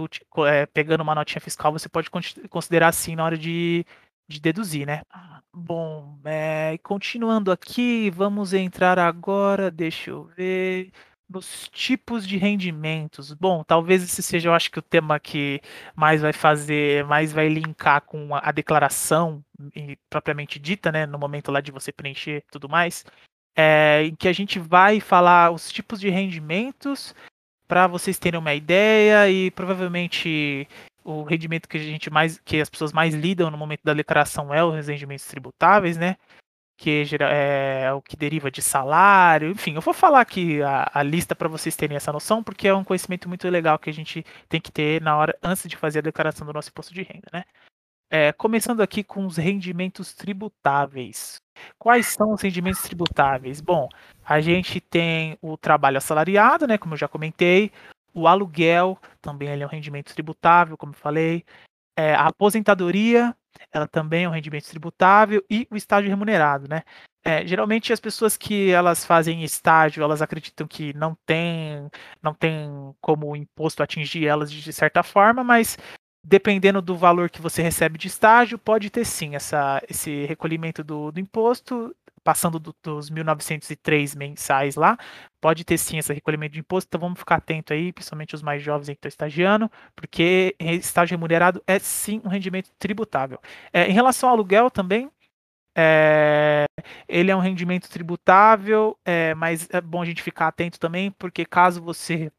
[0.47, 3.85] é, pegando uma notinha fiscal, você pode con- considerar assim na hora de,
[4.29, 5.01] de deduzir, né?
[5.11, 10.93] Ah, Bom, é, continuando aqui, vamos entrar agora, deixa eu ver,
[11.31, 13.33] nos tipos de rendimentos.
[13.33, 15.61] Bom, talvez esse seja, eu acho que o tema que
[15.95, 19.43] mais vai fazer, mais vai linkar com a, declaração
[20.11, 23.05] propriamente dita, né, no momento lá de você preencher tudo mais,
[23.57, 27.15] é, em que a gente vai falar os tipos de rendimentos
[27.69, 30.67] para vocês terem uma ideia e provavelmente
[31.05, 34.53] o rendimento que a gente mais que as pessoas mais lidam no momento da declaração
[34.53, 36.17] é os rendimentos tributáveis, né?
[36.83, 41.37] Que é o que deriva de salário, enfim, eu vou falar aqui a, a lista
[41.37, 44.59] para vocês terem essa noção, porque é um conhecimento muito legal que a gente tem
[44.59, 47.45] que ter na hora antes de fazer a declaração do nosso imposto de renda, né?
[48.11, 51.43] É, começando aqui com os rendimentos tributáveis.
[51.79, 53.61] Quais são os rendimentos tributáveis?
[53.61, 53.87] Bom,
[54.25, 57.71] a gente tem o trabalho assalariado, né, como eu já comentei,
[58.15, 61.45] o aluguel também é um rendimento tributável, como eu falei,
[61.95, 63.37] é, a aposentadoria,
[63.73, 66.83] ela também é um rendimento tributável e o estágio remunerado, né?
[67.23, 71.91] É, geralmente as pessoas que elas fazem estágio, elas acreditam que não tem,
[72.23, 75.77] não tem como o imposto atingir elas de certa forma, mas
[76.25, 81.11] dependendo do valor que você recebe de estágio, pode ter sim essa, esse recolhimento do,
[81.11, 84.97] do imposto, passando do- dos 1.903 mensais lá,
[85.41, 88.63] pode ter sim esse recolhimento de imposto, então vamos ficar atento aí, principalmente os mais
[88.63, 93.41] jovens que estão estagiando, porque estágio remunerado é sim um rendimento tributável.
[93.73, 95.11] É, em relação ao aluguel também,
[95.77, 96.67] é,
[97.09, 101.45] ele é um rendimento tributável, é, mas é bom a gente ficar atento também, porque
[101.45, 102.31] caso você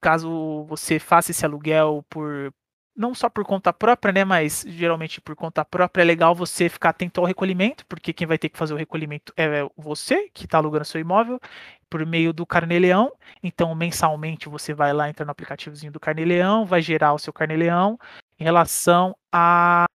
[0.00, 2.52] caso você faça esse aluguel por
[2.96, 6.90] não só por conta própria, né, mas geralmente por conta própria é legal você ficar
[6.90, 10.58] atento ao recolhimento, porque quem vai ter que fazer o recolhimento é você que está
[10.58, 11.40] alugando seu imóvel
[11.88, 13.12] por meio do Carnê-Leão.
[13.42, 17.98] Então, mensalmente você vai lá entrar no aplicativozinho do Carnê-Leão, vai gerar o seu Carnê-Leão
[18.38, 19.86] em relação a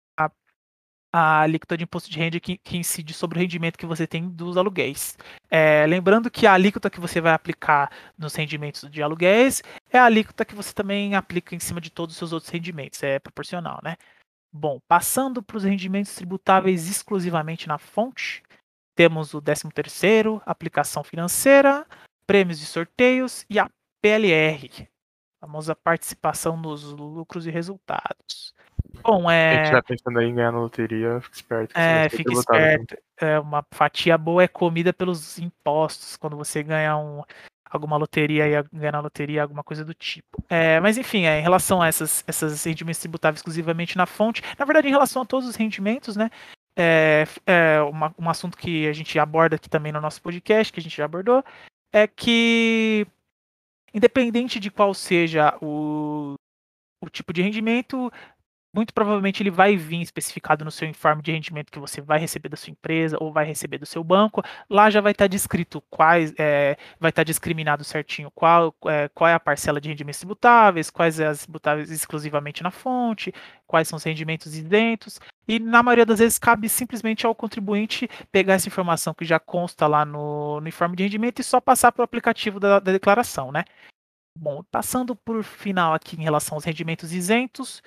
[1.12, 4.28] a- alíquota de imposto de renda que, que incide sobre o rendimento que você tem
[4.28, 5.16] dos aluguéis.
[5.50, 10.04] É, lembrando que a alíquota que você vai aplicar nos rendimentos de aluguéis é a
[10.04, 13.80] alíquota que você também aplica em cima de todos os seus outros rendimentos, é proporcional,
[13.82, 13.96] né?
[14.52, 18.42] Bom, passando para os rendimentos tributáveis exclusivamente na fonte,
[18.94, 21.86] temos o 13º, aplicação financeira,
[22.26, 23.68] prêmios e sorteios e a
[24.00, 24.88] PLR,
[25.42, 28.54] a famosa participação nos lucros e resultados.
[29.02, 31.72] Bom, Quem é, estiver pensando aí em ganhar na loteria, fique esperto.
[31.78, 32.38] é, fique também.
[32.38, 32.96] esperto.
[33.20, 37.22] É, uma fatia boa é comida pelos impostos quando você ganha um,
[37.70, 40.42] alguma loteria e ganha na loteria, alguma coisa do tipo.
[40.48, 44.64] É, mas enfim, é, em relação a essas, essas rendimentos tributáveis exclusivamente na fonte, na
[44.64, 46.30] verdade, em relação a todos os rendimentos, né?
[46.78, 50.78] É, é uma- um assunto que a gente aborda aqui também no nosso podcast, que
[50.80, 51.42] a gente já abordou,
[51.92, 53.06] é que
[53.94, 56.34] independente de qual seja o,
[57.02, 58.12] o tipo de rendimento,
[58.74, 62.48] muito provavelmente ele vai vir especificado no seu informe de rendimento que você vai receber
[62.48, 64.42] da sua empresa ou vai receber do seu banco.
[64.68, 69.34] Lá já vai estar descrito quais, é, vai estar discriminado certinho qual, é, qual é
[69.34, 73.32] a parcela de rendimentos tributáveis, quais é as tributáveis exclusivamente na fonte,
[73.66, 75.20] quais são os rendimentos isentos.
[75.48, 79.86] E na maioria das vezes cabe simplesmente ao contribuinte pegar essa informação que já consta
[79.86, 83.52] lá no, no informe de rendimento e só passar para o aplicativo da, da declaração,
[83.52, 83.64] né?
[84.38, 87.82] Bom, passando por final aqui em relação aos rendimentos isentos,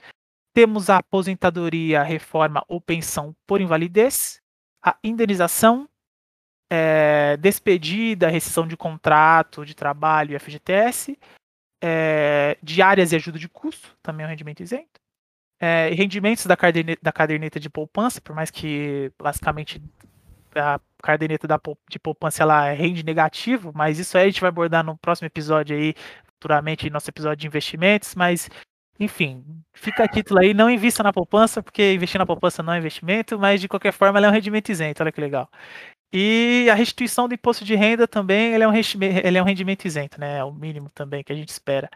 [0.53, 4.41] temos a aposentadoria, reforma ou pensão por invalidez,
[4.83, 5.87] a indenização,
[6.69, 11.17] eh, despedida, rescisão de contrato de trabalho e FGTS,
[11.81, 14.99] eh, diárias e ajuda de custo, também é um rendimento isento,
[15.59, 19.81] eh, rendimentos da caderneta, da caderneta de poupança, por mais que basicamente
[20.55, 21.59] a caderneta da,
[21.89, 25.75] de poupança ela rende negativo, mas isso aí a gente vai abordar no próximo episódio
[25.75, 25.93] aí,
[26.25, 28.49] futuramente, nosso episódio de investimentos, mas
[28.99, 32.77] enfim, fica a título aí, não invista na poupança, porque investir na poupança não é
[32.77, 35.49] investimento, mas de qualquer forma ela é um rendimento isento, olha que legal.
[36.11, 39.85] E a restituição do imposto de renda também, ele é um, ele é um rendimento
[39.85, 40.39] isento, né?
[40.39, 41.89] É o mínimo também que a gente espera.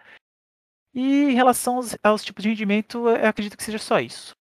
[0.94, 4.34] E em relação aos, aos tipos de rendimento, eu acredito que seja só isso.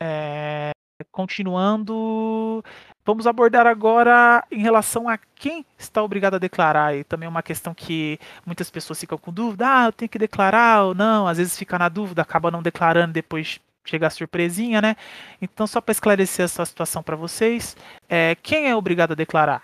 [0.00, 0.70] É,
[1.10, 2.62] continuando,
[3.06, 6.96] Vamos abordar agora em relação a quem está obrigado a declarar.
[6.96, 10.18] E também é uma questão que muitas pessoas ficam com dúvida: ah, eu tenho que
[10.18, 11.28] declarar ou não.
[11.28, 14.96] Às vezes fica na dúvida, acaba não declarando, depois chega a surpresinha, né?
[15.40, 17.76] Então, só para esclarecer essa situação para vocês,
[18.08, 19.62] é, quem é obrigado a declarar?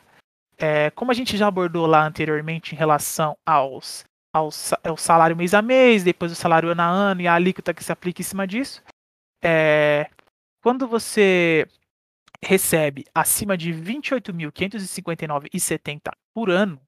[0.57, 5.53] É, como a gente já abordou lá anteriormente em relação aos, aos ao salário mês
[5.53, 8.25] a mês, depois o salário ano a ano e a alíquota que se aplica em
[8.25, 8.81] cima disso,
[9.43, 10.09] é,
[10.63, 11.67] quando você
[12.45, 16.81] recebe acima de 28.559,70 por ano,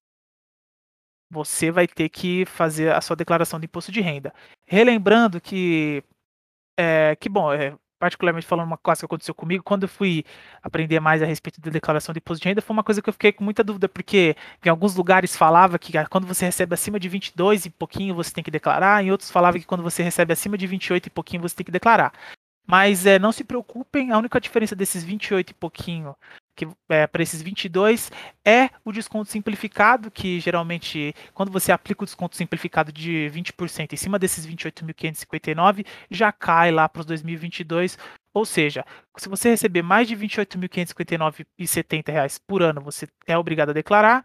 [1.30, 4.32] você vai ter que fazer a sua declaração de imposto de renda.
[4.66, 6.02] Relembrando que,
[6.78, 10.24] é, que bom, é, particularmente falando uma coisa que aconteceu comigo, quando eu fui
[10.62, 13.12] aprender mais a respeito da declaração de imposto de renda, foi uma coisa que eu
[13.12, 17.00] fiquei com muita dúvida, porque em alguns lugares falava que ah, quando você recebe acima
[17.00, 20.32] de 22 e pouquinho você tem que declarar, em outros falava que quando você recebe
[20.32, 22.12] acima de 28 e pouquinho você tem que declarar.
[22.66, 26.16] Mas é, não se preocupem, a única diferença desses 28 e pouquinho
[26.88, 28.11] é, para esses 22
[28.44, 33.96] é o desconto simplificado, que geralmente, quando você aplica o desconto simplificado de 20% em
[33.96, 37.98] cima desses 28.559, já cai lá para os 2022.
[38.33, 38.85] Ou seja,
[39.16, 44.24] se você receber mais de 28.559,70 reais por ano, você é obrigado a declarar.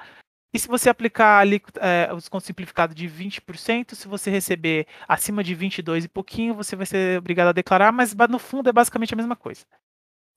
[0.54, 5.44] E se você aplicar ali é, o desconto simplificado de 20%, se você receber acima
[5.44, 9.14] de 22 e pouquinho, você vai ser obrigado a declarar, mas no fundo é basicamente
[9.14, 9.66] a mesma coisa.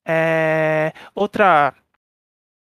[0.06, 1.74] É, outra,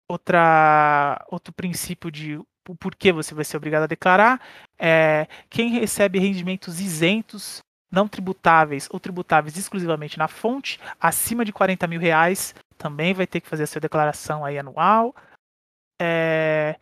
[0.08, 2.40] outra, outro princípio de
[2.80, 4.40] por que você vai ser obrigado a declarar
[4.80, 7.60] é quem recebe rendimentos isentos,
[7.92, 13.42] não tributáveis ou tributáveis exclusivamente na fonte, acima de 40 mil reais, também vai ter
[13.42, 15.14] que fazer a sua declaração aí anual.
[16.02, 16.80] É,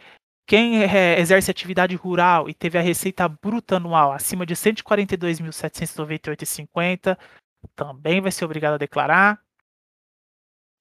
[0.49, 7.15] quem é, exerce atividade rural e teve a receita bruta anual acima de 142.798,50
[7.75, 9.39] também vai ser obrigado a declarar.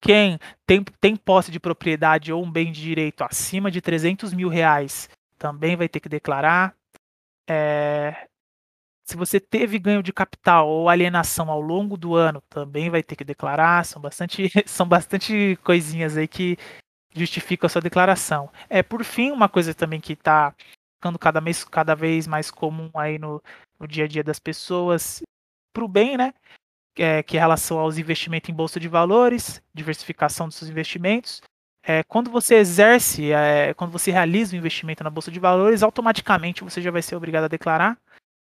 [0.00, 4.48] Quem tem, tem posse de propriedade ou um bem de direito acima de 300 mil
[4.48, 6.74] reais também vai ter que declarar.
[7.46, 8.26] É,
[9.04, 13.16] se você teve ganho de capital ou alienação ao longo do ano, também vai ter
[13.16, 13.84] que declarar.
[13.84, 16.56] São bastante, são bastante coisinhas aí que
[17.18, 18.50] justifica a sua declaração.
[18.68, 20.54] É, por fim, uma coisa também que está
[20.96, 23.42] ficando cada, mês, cada vez mais comum aí no,
[23.78, 25.22] no dia a dia das pessoas,
[25.72, 26.34] para o bem, né?
[26.96, 31.40] É, que é relação aos investimentos em bolsa de valores, diversificação dos seus investimentos.
[31.82, 36.64] É, quando você exerce, é, quando você realiza o investimento na bolsa de valores, automaticamente
[36.64, 37.96] você já vai ser obrigado a declarar.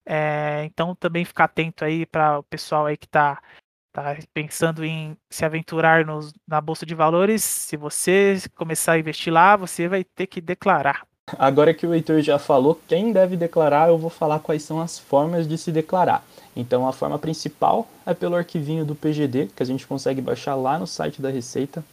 [0.06, 3.42] É, então também ficar atento aí para o pessoal aí que está
[3.94, 6.04] tá pensando em se aventurar
[6.48, 11.06] na bolsa de valores, se você começar a investir lá, você vai ter que declarar.
[11.38, 15.00] Agora que o Heitor já falou quem deve declarar, eu vou falar quais são as
[15.00, 16.26] formas de se declarar.
[16.56, 20.78] Então, a forma principal é pelo arquivinho do PGD, que a gente consegue baixar lá
[20.78, 21.84] no site da Receita.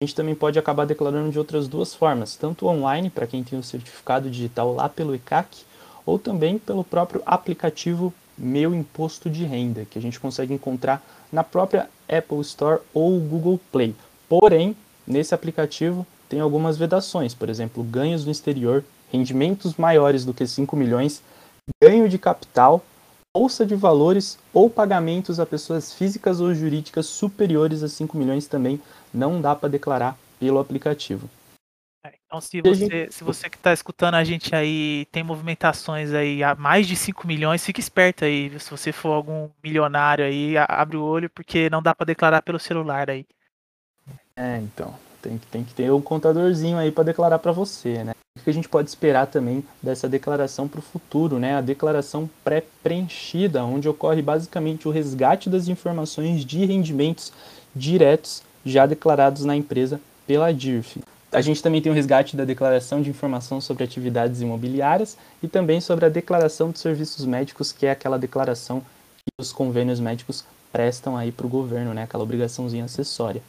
[0.00, 3.58] A gente também pode acabar declarando de outras duas formas, tanto online, para quem tem
[3.58, 5.64] o certificado digital lá pelo ECAC,
[6.06, 11.44] ou também pelo próprio aplicativo Meu Imposto de Renda, que a gente consegue encontrar na
[11.44, 13.94] própria Apple Store ou Google Play.
[14.28, 14.74] Porém,
[15.06, 20.74] nesse aplicativo tem algumas vedações, por exemplo, ganhos no exterior, rendimentos maiores do que 5
[20.74, 21.22] milhões,
[21.82, 22.82] ganho de capital,
[23.36, 28.80] bolsa de valores ou pagamentos a pessoas físicas ou jurídicas superiores a 5 milhões também
[29.12, 31.28] não dá para declarar pelo aplicativo.
[32.02, 36.42] É, então, se você, se você que está escutando a gente aí tem movimentações aí
[36.42, 38.58] a mais de 5 milhões, fique esperto aí.
[38.58, 42.58] Se você for algum milionário aí, abre o olho, porque não dá para declarar pelo
[42.58, 43.26] celular aí.
[44.34, 44.94] É, então.
[45.20, 48.14] Tem, tem que ter um contadorzinho aí para declarar para você, né?
[48.38, 51.56] O que a gente pode esperar também dessa declaração para o futuro, né?
[51.56, 57.32] A declaração pré-preenchida, onde ocorre basicamente o resgate das informações de rendimentos
[57.74, 61.02] diretos já declarados na empresa pela DIRF.
[61.32, 65.80] A gente também tem o resgate da declaração de informação sobre atividades imobiliárias e também
[65.80, 71.16] sobre a declaração de serviços médicos, que é aquela declaração que os convênios médicos prestam
[71.16, 72.02] aí para o governo, né?
[72.02, 73.42] aquela obrigaçãozinha acessória.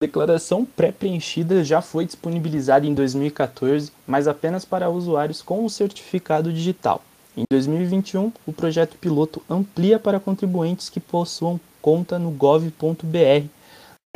[0.00, 6.52] A declaração pré-preenchida já foi disponibilizada em 2014, mas apenas para usuários com o certificado
[6.52, 7.02] digital.
[7.36, 13.48] Em 2021, o projeto piloto amplia para contribuintes que possuam conta no gov.br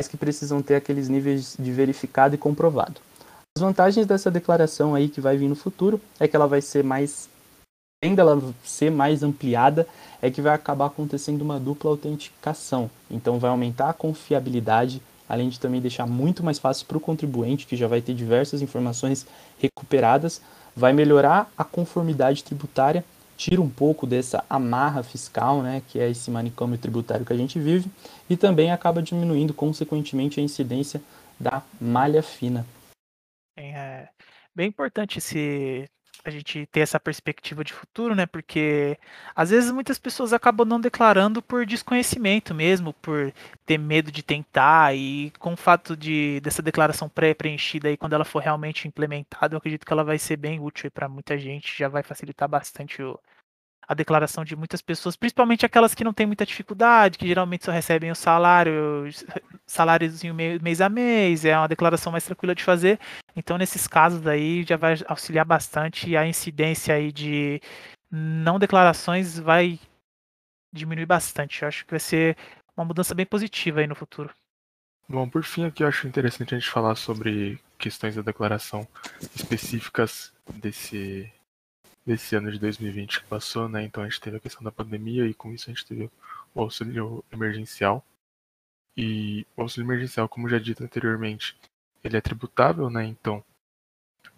[0.07, 3.01] que precisam ter aqueles níveis de verificado e comprovado.
[3.57, 6.83] As vantagens dessa declaração aí que vai vir no futuro é que ela vai ser
[6.83, 7.27] mais,
[8.01, 9.85] além dela ser mais ampliada,
[10.21, 12.89] é que vai acabar acontecendo uma dupla autenticação.
[13.11, 17.67] Então vai aumentar a confiabilidade, além de também deixar muito mais fácil para o contribuinte,
[17.67, 19.25] que já vai ter diversas informações
[19.57, 20.41] recuperadas,
[20.75, 23.03] vai melhorar a conformidade tributária
[23.39, 27.57] tira um pouco dessa amarra fiscal, né, que é esse manicômio tributário que a gente
[27.57, 27.89] vive,
[28.29, 31.01] e também acaba diminuindo, consequentemente, a incidência
[31.39, 32.65] da malha fina.
[33.57, 34.09] É
[34.53, 35.89] bem importante esse
[36.25, 38.25] a gente ter essa perspectiva de futuro, né?
[38.25, 38.97] Porque
[39.33, 43.33] às vezes muitas pessoas acabam não declarando por desconhecimento mesmo, por
[43.65, 48.25] ter medo de tentar e com o fato de dessa declaração pré-preenchida aí quando ela
[48.25, 51.87] for realmente implementada, eu acredito que ela vai ser bem útil para muita gente, já
[51.87, 53.17] vai facilitar bastante o,
[53.89, 57.71] a declaração de muitas pessoas, principalmente aquelas que não têm muita dificuldade, que geralmente só
[57.71, 59.09] recebem o salário,
[59.65, 62.99] saláriozinho mês a mês, é uma declaração mais tranquila de fazer.
[63.35, 67.59] Então, nesses casos aí, já vai auxiliar bastante a incidência aí de
[68.11, 69.79] não declarações vai
[70.71, 71.63] diminuir bastante.
[71.63, 72.37] Eu acho que vai ser
[72.77, 74.29] uma mudança bem positiva aí no futuro.
[75.07, 78.87] Bom, por fim aqui eu acho interessante a gente falar sobre questões da declaração
[79.35, 81.31] específicas desse
[82.09, 83.83] desse ano de 2020 que passou, né?
[83.83, 86.09] Então a gente teve a questão da pandemia e com isso a gente teve
[86.55, 88.03] o auxílio emergencial.
[88.97, 91.55] E o auxílio emergencial, como já dito anteriormente,
[92.03, 93.05] ele é tributável, né?
[93.05, 93.43] Então,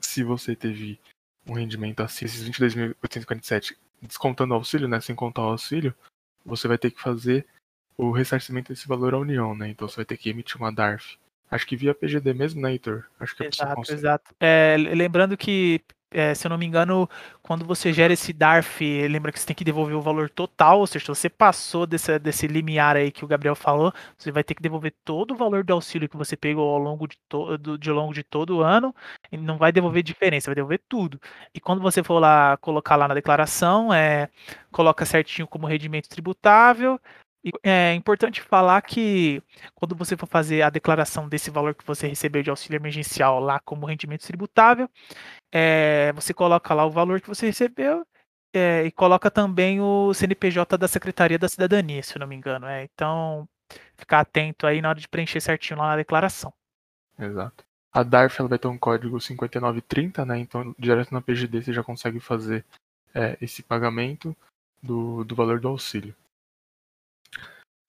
[0.01, 0.99] se você teve
[1.47, 4.99] um rendimento assim, esses 22.847, descontando o auxílio, né?
[4.99, 5.95] Sem contar o auxílio,
[6.45, 7.47] você vai ter que fazer
[7.95, 9.69] o ressarcimento desse valor à União, né?
[9.69, 11.17] Então você vai ter que emitir uma DARF.
[11.49, 13.05] Acho que via PGD mesmo, né, Heitor?
[13.17, 14.35] Acho que é exato, exato.
[14.39, 15.81] É, lembrando que
[16.11, 17.09] é, se eu não me engano,
[17.41, 20.87] quando você gera esse DARF, lembra que você tem que devolver o valor total, ou
[20.87, 24.53] seja, se você passou desse, desse limiar aí que o Gabriel falou, você vai ter
[24.53, 27.91] que devolver todo o valor do auxílio que você pegou ao longo de, to, de,
[27.91, 28.93] longo de todo o ano,
[29.31, 31.19] e não vai devolver diferença, vai devolver tudo.
[31.53, 34.29] E quando você for lá colocar lá na declaração, é,
[34.71, 36.99] coloca certinho como rendimento tributável,
[37.63, 39.41] é importante falar que
[39.73, 43.59] quando você for fazer a declaração desse valor que você recebeu de auxílio emergencial lá
[43.59, 44.89] como rendimento tributável,
[45.51, 48.05] é, você coloca lá o valor que você recebeu
[48.53, 52.67] é, e coloca também o CNPJ da Secretaria da Cidadania, se eu não me engano.
[52.67, 52.83] É.
[52.83, 53.47] Então,
[53.95, 56.53] ficar atento aí na hora de preencher certinho lá na declaração.
[57.17, 57.63] Exato.
[57.93, 60.39] A DARF ela vai ter um código 5930, né?
[60.39, 62.63] Então, direto na PGD você já consegue fazer
[63.13, 64.35] é, esse pagamento
[64.81, 66.15] do, do valor do auxílio.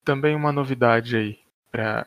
[0.04, 1.38] Também uma novidade aí
[1.70, 2.06] para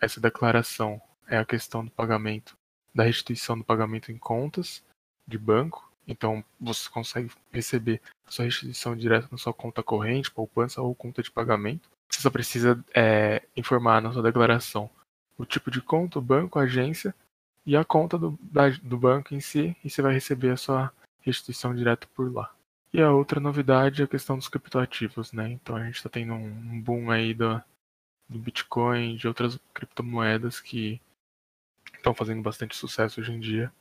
[0.00, 2.56] essa declaração é a questão do pagamento,
[2.94, 4.82] da restituição do pagamento em contas
[5.26, 5.90] de banco.
[6.06, 11.22] Então você consegue receber a sua restituição direta na sua conta corrente, poupança ou conta
[11.22, 11.88] de pagamento.
[12.10, 14.90] Você só precisa é, informar na sua declaração
[15.38, 17.14] o tipo de conta, o banco, a agência
[17.64, 20.92] e a conta do, da, do banco em si, e você vai receber a sua
[21.20, 22.52] restituição direto por lá.
[22.92, 25.48] E a outra novidade é a questão dos criptoativos, né?
[25.48, 27.62] Então a gente está tendo um boom aí do,
[28.28, 31.00] do Bitcoin, de outras criptomoedas que
[31.94, 33.72] estão fazendo bastante sucesso hoje em dia.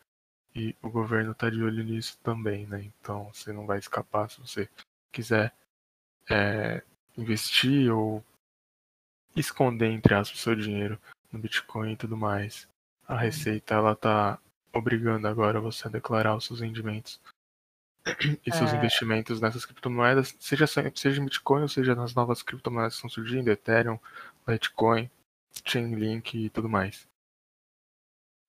[0.55, 2.83] E o governo está de olho nisso também, né?
[2.83, 4.69] Então você não vai escapar se você
[5.11, 5.53] quiser
[6.29, 6.83] é,
[7.17, 8.23] investir ou
[9.35, 10.99] esconder, entre aspas, o seu dinheiro
[11.31, 12.67] no Bitcoin e tudo mais.
[13.07, 14.39] A Receita ela está
[14.71, 17.19] obrigando agora você a declarar os seus rendimentos
[18.45, 18.77] e seus é...
[18.77, 23.49] investimentos nessas criptomoedas, seja, seja em Bitcoin ou seja nas novas criptomoedas que estão surgindo,
[23.49, 23.99] Ethereum,
[24.47, 25.09] Litecoin,
[25.65, 27.07] Chainlink e tudo mais.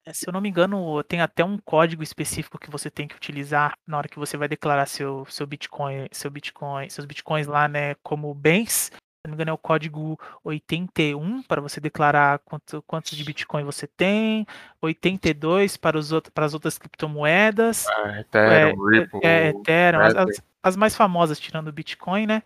[0.03, 3.15] É, se eu não me engano, tem até um código específico que você tem que
[3.15, 7.67] utilizar na hora que você vai declarar seu, seu Bitcoin, seu Bitcoin, seus Bitcoins lá,
[7.67, 8.91] né, como bens
[9.21, 13.63] se não me engano, é o código 81 para você declarar quanto, quantos de Bitcoin
[13.63, 14.47] você tem,
[14.81, 17.87] 82 para, os para as outras criptomoedas.
[17.87, 19.19] Ah, Ethereum, é, Ripple.
[19.23, 22.41] É, Ethereum, as, as, as, mais famosas, tirando o Bitcoin, né?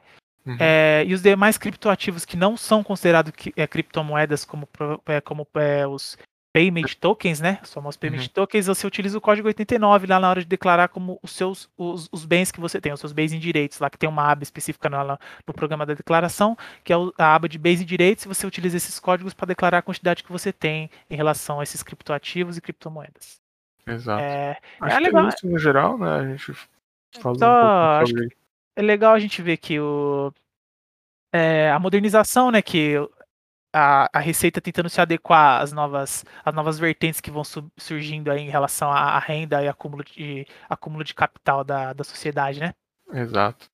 [0.45, 0.57] Uhum.
[0.59, 4.67] É, e os demais criptoativos que não são considerados é, criptomoedas, como,
[5.07, 6.17] é, como é, os
[6.55, 7.59] payment tokens, né?
[7.61, 8.27] Os famosos payment uhum.
[8.29, 12.07] tokens, você utiliza o código 89 lá na hora de declarar como os seus os,
[12.13, 14.41] os bens que você tem, os seus bens em direitos, lá que tem uma aba
[14.41, 18.29] específica no, no programa da declaração, que é a aba de bens em direitos, e
[18.29, 21.83] você utiliza esses códigos para declarar a quantidade que você tem em relação a esses
[21.83, 23.41] criptoativos e criptomoedas.
[23.85, 24.23] Exato.
[24.23, 25.27] É, Acho é legal.
[25.27, 26.09] isso no geral, né?
[26.09, 26.53] A gente
[27.19, 28.37] fala Só, um sobre...
[28.77, 30.31] É legal a gente ver que o
[31.33, 32.95] é, a modernização, né, que
[33.75, 38.31] a, a Receita tentando se adequar às novas, às novas vertentes que vão su surgindo
[38.31, 42.61] aí em relação à, à, renda e acúmulo de, acúmulo de capital da, da sociedade,
[42.61, 42.73] né?
[43.11, 43.69] Exato.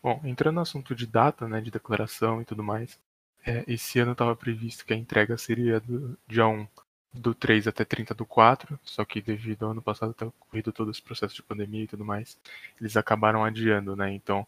[0.00, 2.96] Bom, entrando no assunto de data, né, de declaração e tudo mais,
[3.44, 6.66] é, esse ano estava previsto que a entrega seria do dia 1
[7.12, 10.90] do 3 até 30 do 4, só que devido ao ano passado ter ocorrido todo
[10.90, 12.38] esse processo de pandemia e tudo mais,
[12.80, 14.12] eles acabaram adiando, né?
[14.12, 14.46] Então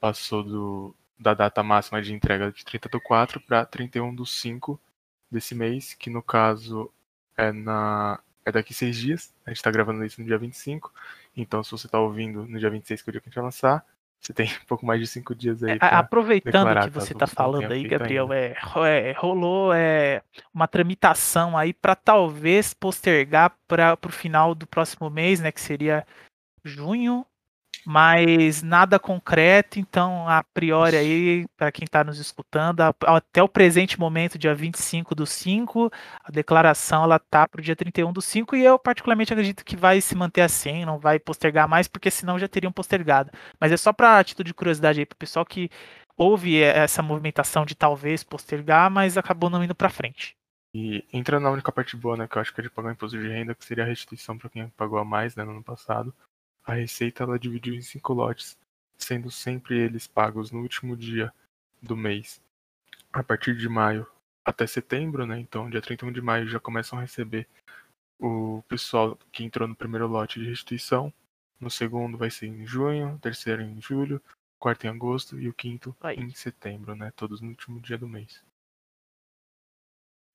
[0.00, 4.80] passou do, da data máxima de entrega de 30 do 4 para 31 do 5
[5.30, 6.90] desse mês, que no caso
[7.36, 9.32] é, na, é daqui seis dias.
[9.46, 10.92] A gente está gravando isso no dia 25.
[11.36, 13.36] Então, se você está ouvindo no dia 26, que é o dia que a gente
[13.36, 13.84] vai lançar,
[14.20, 15.78] Você tem um pouco mais de cinco dias aí.
[15.80, 18.56] É, aproveitando que você tá está falando aí, Gabriel, é,
[18.86, 25.40] é, rolou é, uma tramitação aí para talvez postergar para o final do próximo mês,
[25.40, 25.52] né?
[25.52, 26.06] Que seria
[26.64, 27.24] junho,
[27.90, 33.98] mas nada concreto, então a priori aí, para quem está nos escutando, até o presente
[33.98, 35.90] momento, dia 25 do 5,
[36.22, 39.74] a declaração ela tá para o dia 31 do 5 e eu particularmente acredito que
[39.74, 43.30] vai se manter assim, não vai postergar mais, porque senão já teriam postergado.
[43.58, 45.70] Mas é só para título de curiosidade aí, para o pessoal que
[46.14, 50.36] houve essa movimentação de talvez postergar, mas acabou não indo para frente.
[50.74, 53.18] E entra na única parte boa, né, que eu acho que é de pagar imposto
[53.18, 56.14] de renda, que seria a restituição para quem pagou a mais né, no ano passado.
[56.68, 58.58] A receita ela dividiu em cinco lotes,
[58.98, 61.32] sendo sempre eles pagos no último dia
[61.80, 62.42] do mês.
[63.10, 64.06] A partir de maio
[64.44, 65.40] até setembro, né?
[65.40, 67.48] Então, dia 31 de maio já começam a receber
[68.20, 71.10] o pessoal que entrou no primeiro lote de restituição.
[71.58, 74.20] No segundo vai ser em junho, terceiro em julho,
[74.58, 76.18] quarto em agosto e o quinto Aí.
[76.18, 77.10] em setembro, né?
[77.16, 78.44] Todos no último dia do mês.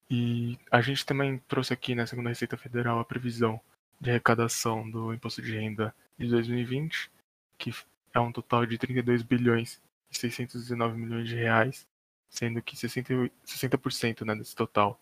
[0.10, 3.62] E a gente também trouxe aqui na segunda Receita Federal a previsão
[4.00, 7.12] de arrecadação do imposto de renda de 2020,
[7.58, 7.74] que
[8.14, 9.82] é um total de 32 bilhões
[10.12, 11.88] e 619 milhões de reais,
[12.30, 15.00] sendo que 60%, 60% né, desse total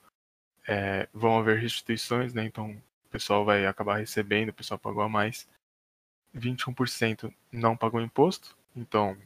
[0.68, 5.10] é, vão haver restituições, né, então o pessoal vai acabar recebendo, o pessoal pagou a
[5.10, 5.48] mais.
[6.36, 9.18] 21% não pagou imposto, então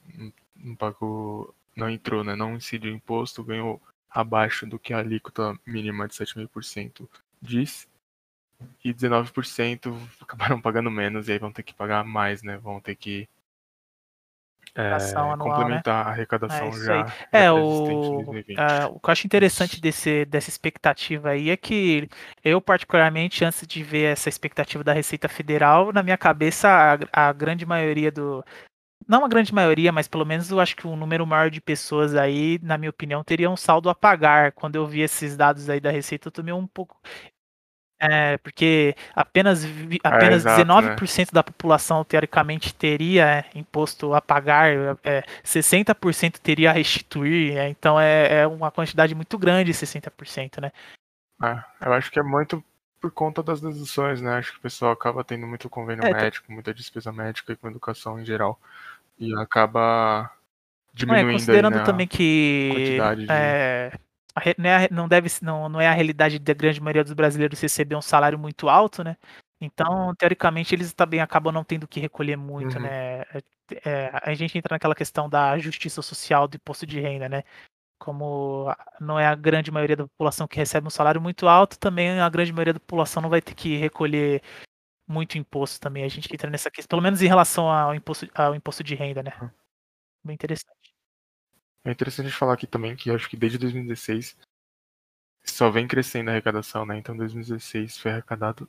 [0.55, 6.07] não pagou, não entrou, né, não incidiu imposto, ganhou abaixo do que a alíquota mínima
[6.07, 7.07] de 7,5%
[7.41, 7.87] diz
[8.83, 12.57] e 19% acabaram pagando menos e aí vão ter que pagar mais, né?
[12.57, 13.27] Vão ter que
[14.77, 16.09] é, anual, complementar né?
[16.09, 17.13] a arrecadação é já.
[17.31, 18.35] É, o, uh,
[18.91, 22.09] o que eu acho interessante desse, dessa expectativa aí é que
[22.43, 26.67] eu, particularmente, antes de ver essa expectativa da Receita Federal, na minha cabeça,
[27.13, 28.43] a, a grande maioria do.
[29.07, 32.13] Não a grande maioria, mas pelo menos eu acho que um número maior de pessoas
[32.15, 34.51] aí, na minha opinião, teria um saldo a pagar.
[34.51, 36.99] Quando eu vi esses dados aí da Receita, eu tomei um pouco.
[38.09, 39.65] É, porque apenas,
[40.03, 41.25] apenas é, exato, 19% né?
[41.31, 44.69] da população, teoricamente, teria é, imposto a pagar,
[45.03, 50.71] é, 60% teria a restituir, é, então é, é, uma quantidade muito grande, 60%, né?
[51.43, 52.63] É, eu acho que é muito
[53.01, 54.37] por conta das deduções, né?
[54.37, 57.67] Acho que o pessoal acaba tendo muito convênio é, médico, muita despesa médica e com
[57.67, 58.59] educação em geral.
[59.19, 60.31] E acaba
[60.93, 63.27] diminuindo considerando aí, né, também que de
[64.57, 67.95] não, é, não, deve, não, não é a realidade da grande maioria dos brasileiros receber
[67.95, 69.15] um salário muito alto, né?
[69.61, 72.81] Então, teoricamente, eles também acabam não tendo que recolher muito, uhum.
[72.81, 73.21] né?
[73.21, 73.41] É,
[73.85, 77.43] é a gente entra naquela questão da justiça social do imposto de renda, né?
[77.97, 82.19] Como não é a grande maioria da população que recebe um salário muito alto, também
[82.19, 84.43] a grande maioria da população não vai ter que recolher
[85.07, 86.03] muito imposto também.
[86.03, 89.23] A gente entra nessa questão, pelo menos em relação ao imposto, ao imposto de renda,
[89.23, 89.31] né?
[89.41, 89.49] Uhum.
[90.25, 90.74] Bem interessante.
[91.85, 94.35] É interessante falar aqui também que acho que desde 2016
[95.43, 96.97] só vem crescendo a arrecadação, né?
[96.97, 98.67] Então 2016 foi arrecadado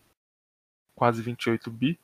[0.94, 1.98] quase 28 bi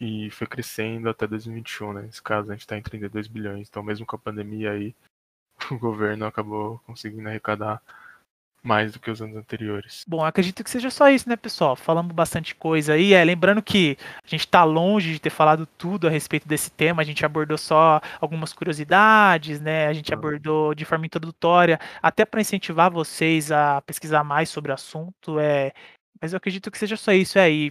[0.00, 2.02] e foi crescendo até 2021, né?
[2.02, 3.68] Nesse caso a gente está em 32 bilhões.
[3.68, 4.94] Então mesmo com a pandemia aí,
[5.70, 7.82] o governo acabou conseguindo arrecadar
[8.64, 10.04] mais do que os anos anteriores.
[10.08, 11.76] Bom, acredito que seja só isso, né, pessoal?
[11.76, 13.12] Falamos bastante coisa aí.
[13.12, 17.02] É, lembrando que a gente está longe de ter falado tudo a respeito desse tema.
[17.02, 19.86] A gente abordou só algumas curiosidades, né?
[19.86, 24.74] A gente abordou de forma introdutória, até para incentivar vocês a pesquisar mais sobre o
[24.74, 25.38] assunto.
[25.38, 25.72] É,
[26.20, 27.70] mas eu acredito que seja só isso aí.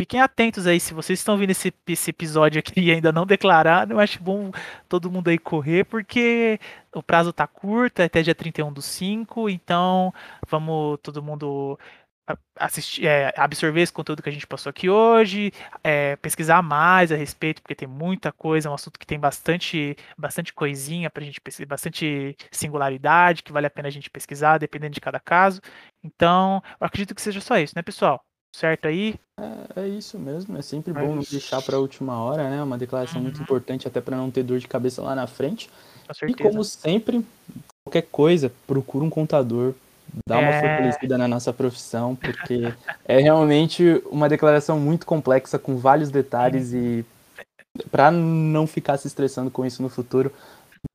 [0.00, 3.92] Fiquem atentos aí, se vocês estão vendo esse, esse episódio aqui e ainda não declararam,
[3.94, 4.50] eu acho bom
[4.88, 6.58] todo mundo aí correr, porque
[6.92, 10.12] o prazo tá curto, é até dia 31 do 5, então
[10.48, 11.78] vamos todo mundo
[12.56, 17.16] assistir, é, absorver esse conteúdo que a gente passou aqui hoje, é, pesquisar mais a
[17.16, 21.40] respeito, porque tem muita coisa, é um assunto que tem bastante, bastante coisinha pra gente
[21.40, 25.60] pesquisar, bastante singularidade, que vale a pena a gente pesquisar, dependendo de cada caso.
[26.02, 28.24] Então, eu acredito que seja só isso, né, pessoal?
[28.54, 29.16] Certo aí?
[29.36, 32.62] É, é isso mesmo, é sempre é bom deixar para a última hora, né?
[32.62, 33.24] Uma declaração uhum.
[33.24, 35.68] muito importante até para não ter dor de cabeça lá na frente.
[36.28, 37.24] E como sempre,
[37.84, 39.74] qualquer coisa, procura um contador,
[40.26, 40.60] dá uma é...
[40.60, 42.72] fortalecida na nossa profissão, porque
[43.04, 47.04] é realmente uma declaração muito complexa com vários detalhes e
[47.90, 50.32] para não ficar se estressando com isso no futuro,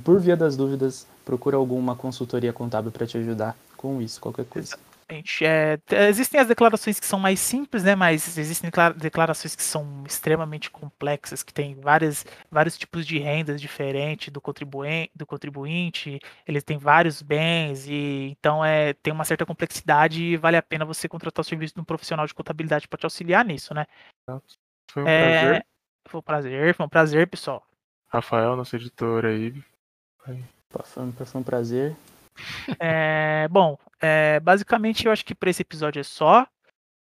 [0.02, 4.78] por via das dúvidas, procura alguma consultoria contábil para te ajudar com isso, qualquer coisa.
[5.12, 7.96] É, existem as declarações que são mais simples, né?
[7.96, 14.32] Mas existem declarações que são extremamente complexas, que tem várias, vários tipos de rendas diferentes
[14.32, 16.20] do contribuinte, do contribuinte.
[16.46, 20.86] Ele tem vários bens e então é tem uma certa complexidade e vale a pena
[20.86, 23.88] você contratar o serviço de um profissional de contabilidade para te auxiliar nisso, né?
[24.92, 25.66] Foi um é, prazer.
[26.08, 27.66] Foi um prazer, foi um prazer, pessoal.
[28.10, 29.54] Rafael, nosso editor aí.
[30.20, 30.44] Foi,
[30.86, 31.96] foi um prazer.
[32.80, 36.48] É, bom, é, basicamente eu acho que para esse episódio é só.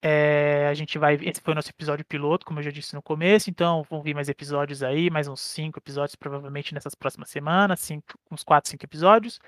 [0.06, 1.16] É, a gente vai.
[1.16, 4.14] Esse foi o nosso episódio piloto, como eu já disse no começo, então vão vir
[4.14, 8.84] mais episódios aí, mais uns cinco episódios, provavelmente nessas próximas semanas, cinco, uns quatro, cinco
[8.84, 9.40] episódios.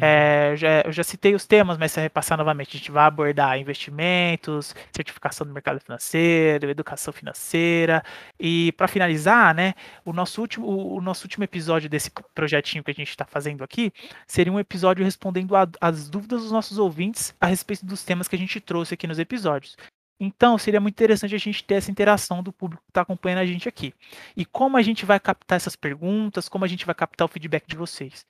[0.00, 3.04] É, eu, já, eu, já, citei os temas, mas se repassar novamente, a gente vai
[3.04, 8.02] abordar investimentos, certificação do mercado financeiro, educação financeira.
[8.38, 9.74] E para finalizar, né,
[10.04, 13.62] o nosso, último, o, o, nosso último episódio desse projetinho que a gente está fazendo
[13.62, 13.92] aqui
[14.26, 18.38] seria um episódio respondendo as dúvidas dos nossos ouvintes a respeito dos temas que a
[18.38, 19.76] gente trouxe aqui nos episódios.
[20.18, 23.46] Então, seria muito interessante a gente ter essa interação do público que está acompanhando a
[23.46, 23.92] gente aqui.
[24.36, 27.66] E como a gente vai captar essas perguntas, como a gente vai captar o feedback
[27.66, 28.24] de vocês.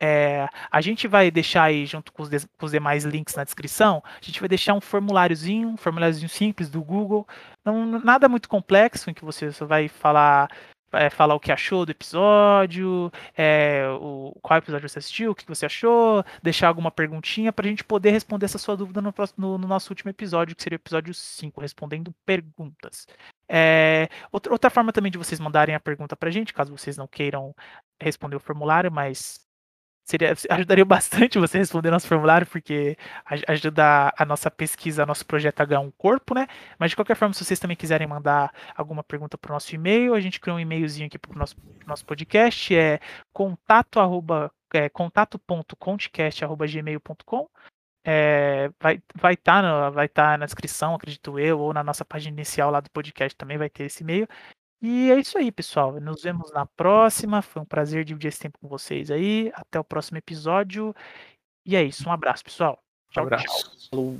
[0.00, 3.44] É, a gente vai deixar aí, junto com os, de, com os, demais links na
[3.44, 7.26] descrição, a gente vai deixar um formuláriozinho, um formuláriozinho simples do Google,
[7.64, 10.50] não, nada muito complexo, em que você só vai falar,
[10.92, 15.46] é, falar o que achou do episódio, é, o, qual episódio você assistiu, o que
[15.46, 19.58] você achou, deixar alguma perguntinha para a gente poder responder essa sua dúvida no, no,
[19.58, 23.06] no, nosso último episódio, que seria o episódio 5, respondendo perguntas.
[23.48, 26.96] É, outra, outra forma também de vocês mandarem a pergunta para a gente, caso vocês
[26.96, 27.54] não queiram
[28.00, 29.43] responder o formulário, mas
[30.04, 32.96] seria, ajudaria bastante você responder nosso formulário, porque
[33.48, 36.46] ajuda a nossa pesquisa, nosso projeto a ganhar um corpo, né?
[36.78, 40.14] Mas de qualquer forma, se vocês também quiserem mandar alguma pergunta para o nosso e-mail,
[40.14, 43.00] a gente criou um e-mailzinho aqui para o nosso, nosso podcast, é
[43.32, 44.88] contato arroba, é,
[48.06, 52.34] é, vai vai estar tá vai tá na descrição, acredito eu, ou na nossa página
[52.34, 54.28] inicial lá do podcast também vai ter esse e-mail.
[54.86, 55.98] E é isso aí, pessoal.
[55.98, 57.40] Nos vemos na próxima.
[57.40, 59.50] Foi um prazer dividir esse tempo com vocês aí.
[59.54, 60.94] Até o próximo episódio.
[61.64, 62.06] E é isso.
[62.06, 62.78] Um abraço, pessoal.
[63.10, 63.88] Tchau, um abraço.
[63.90, 64.18] tchau.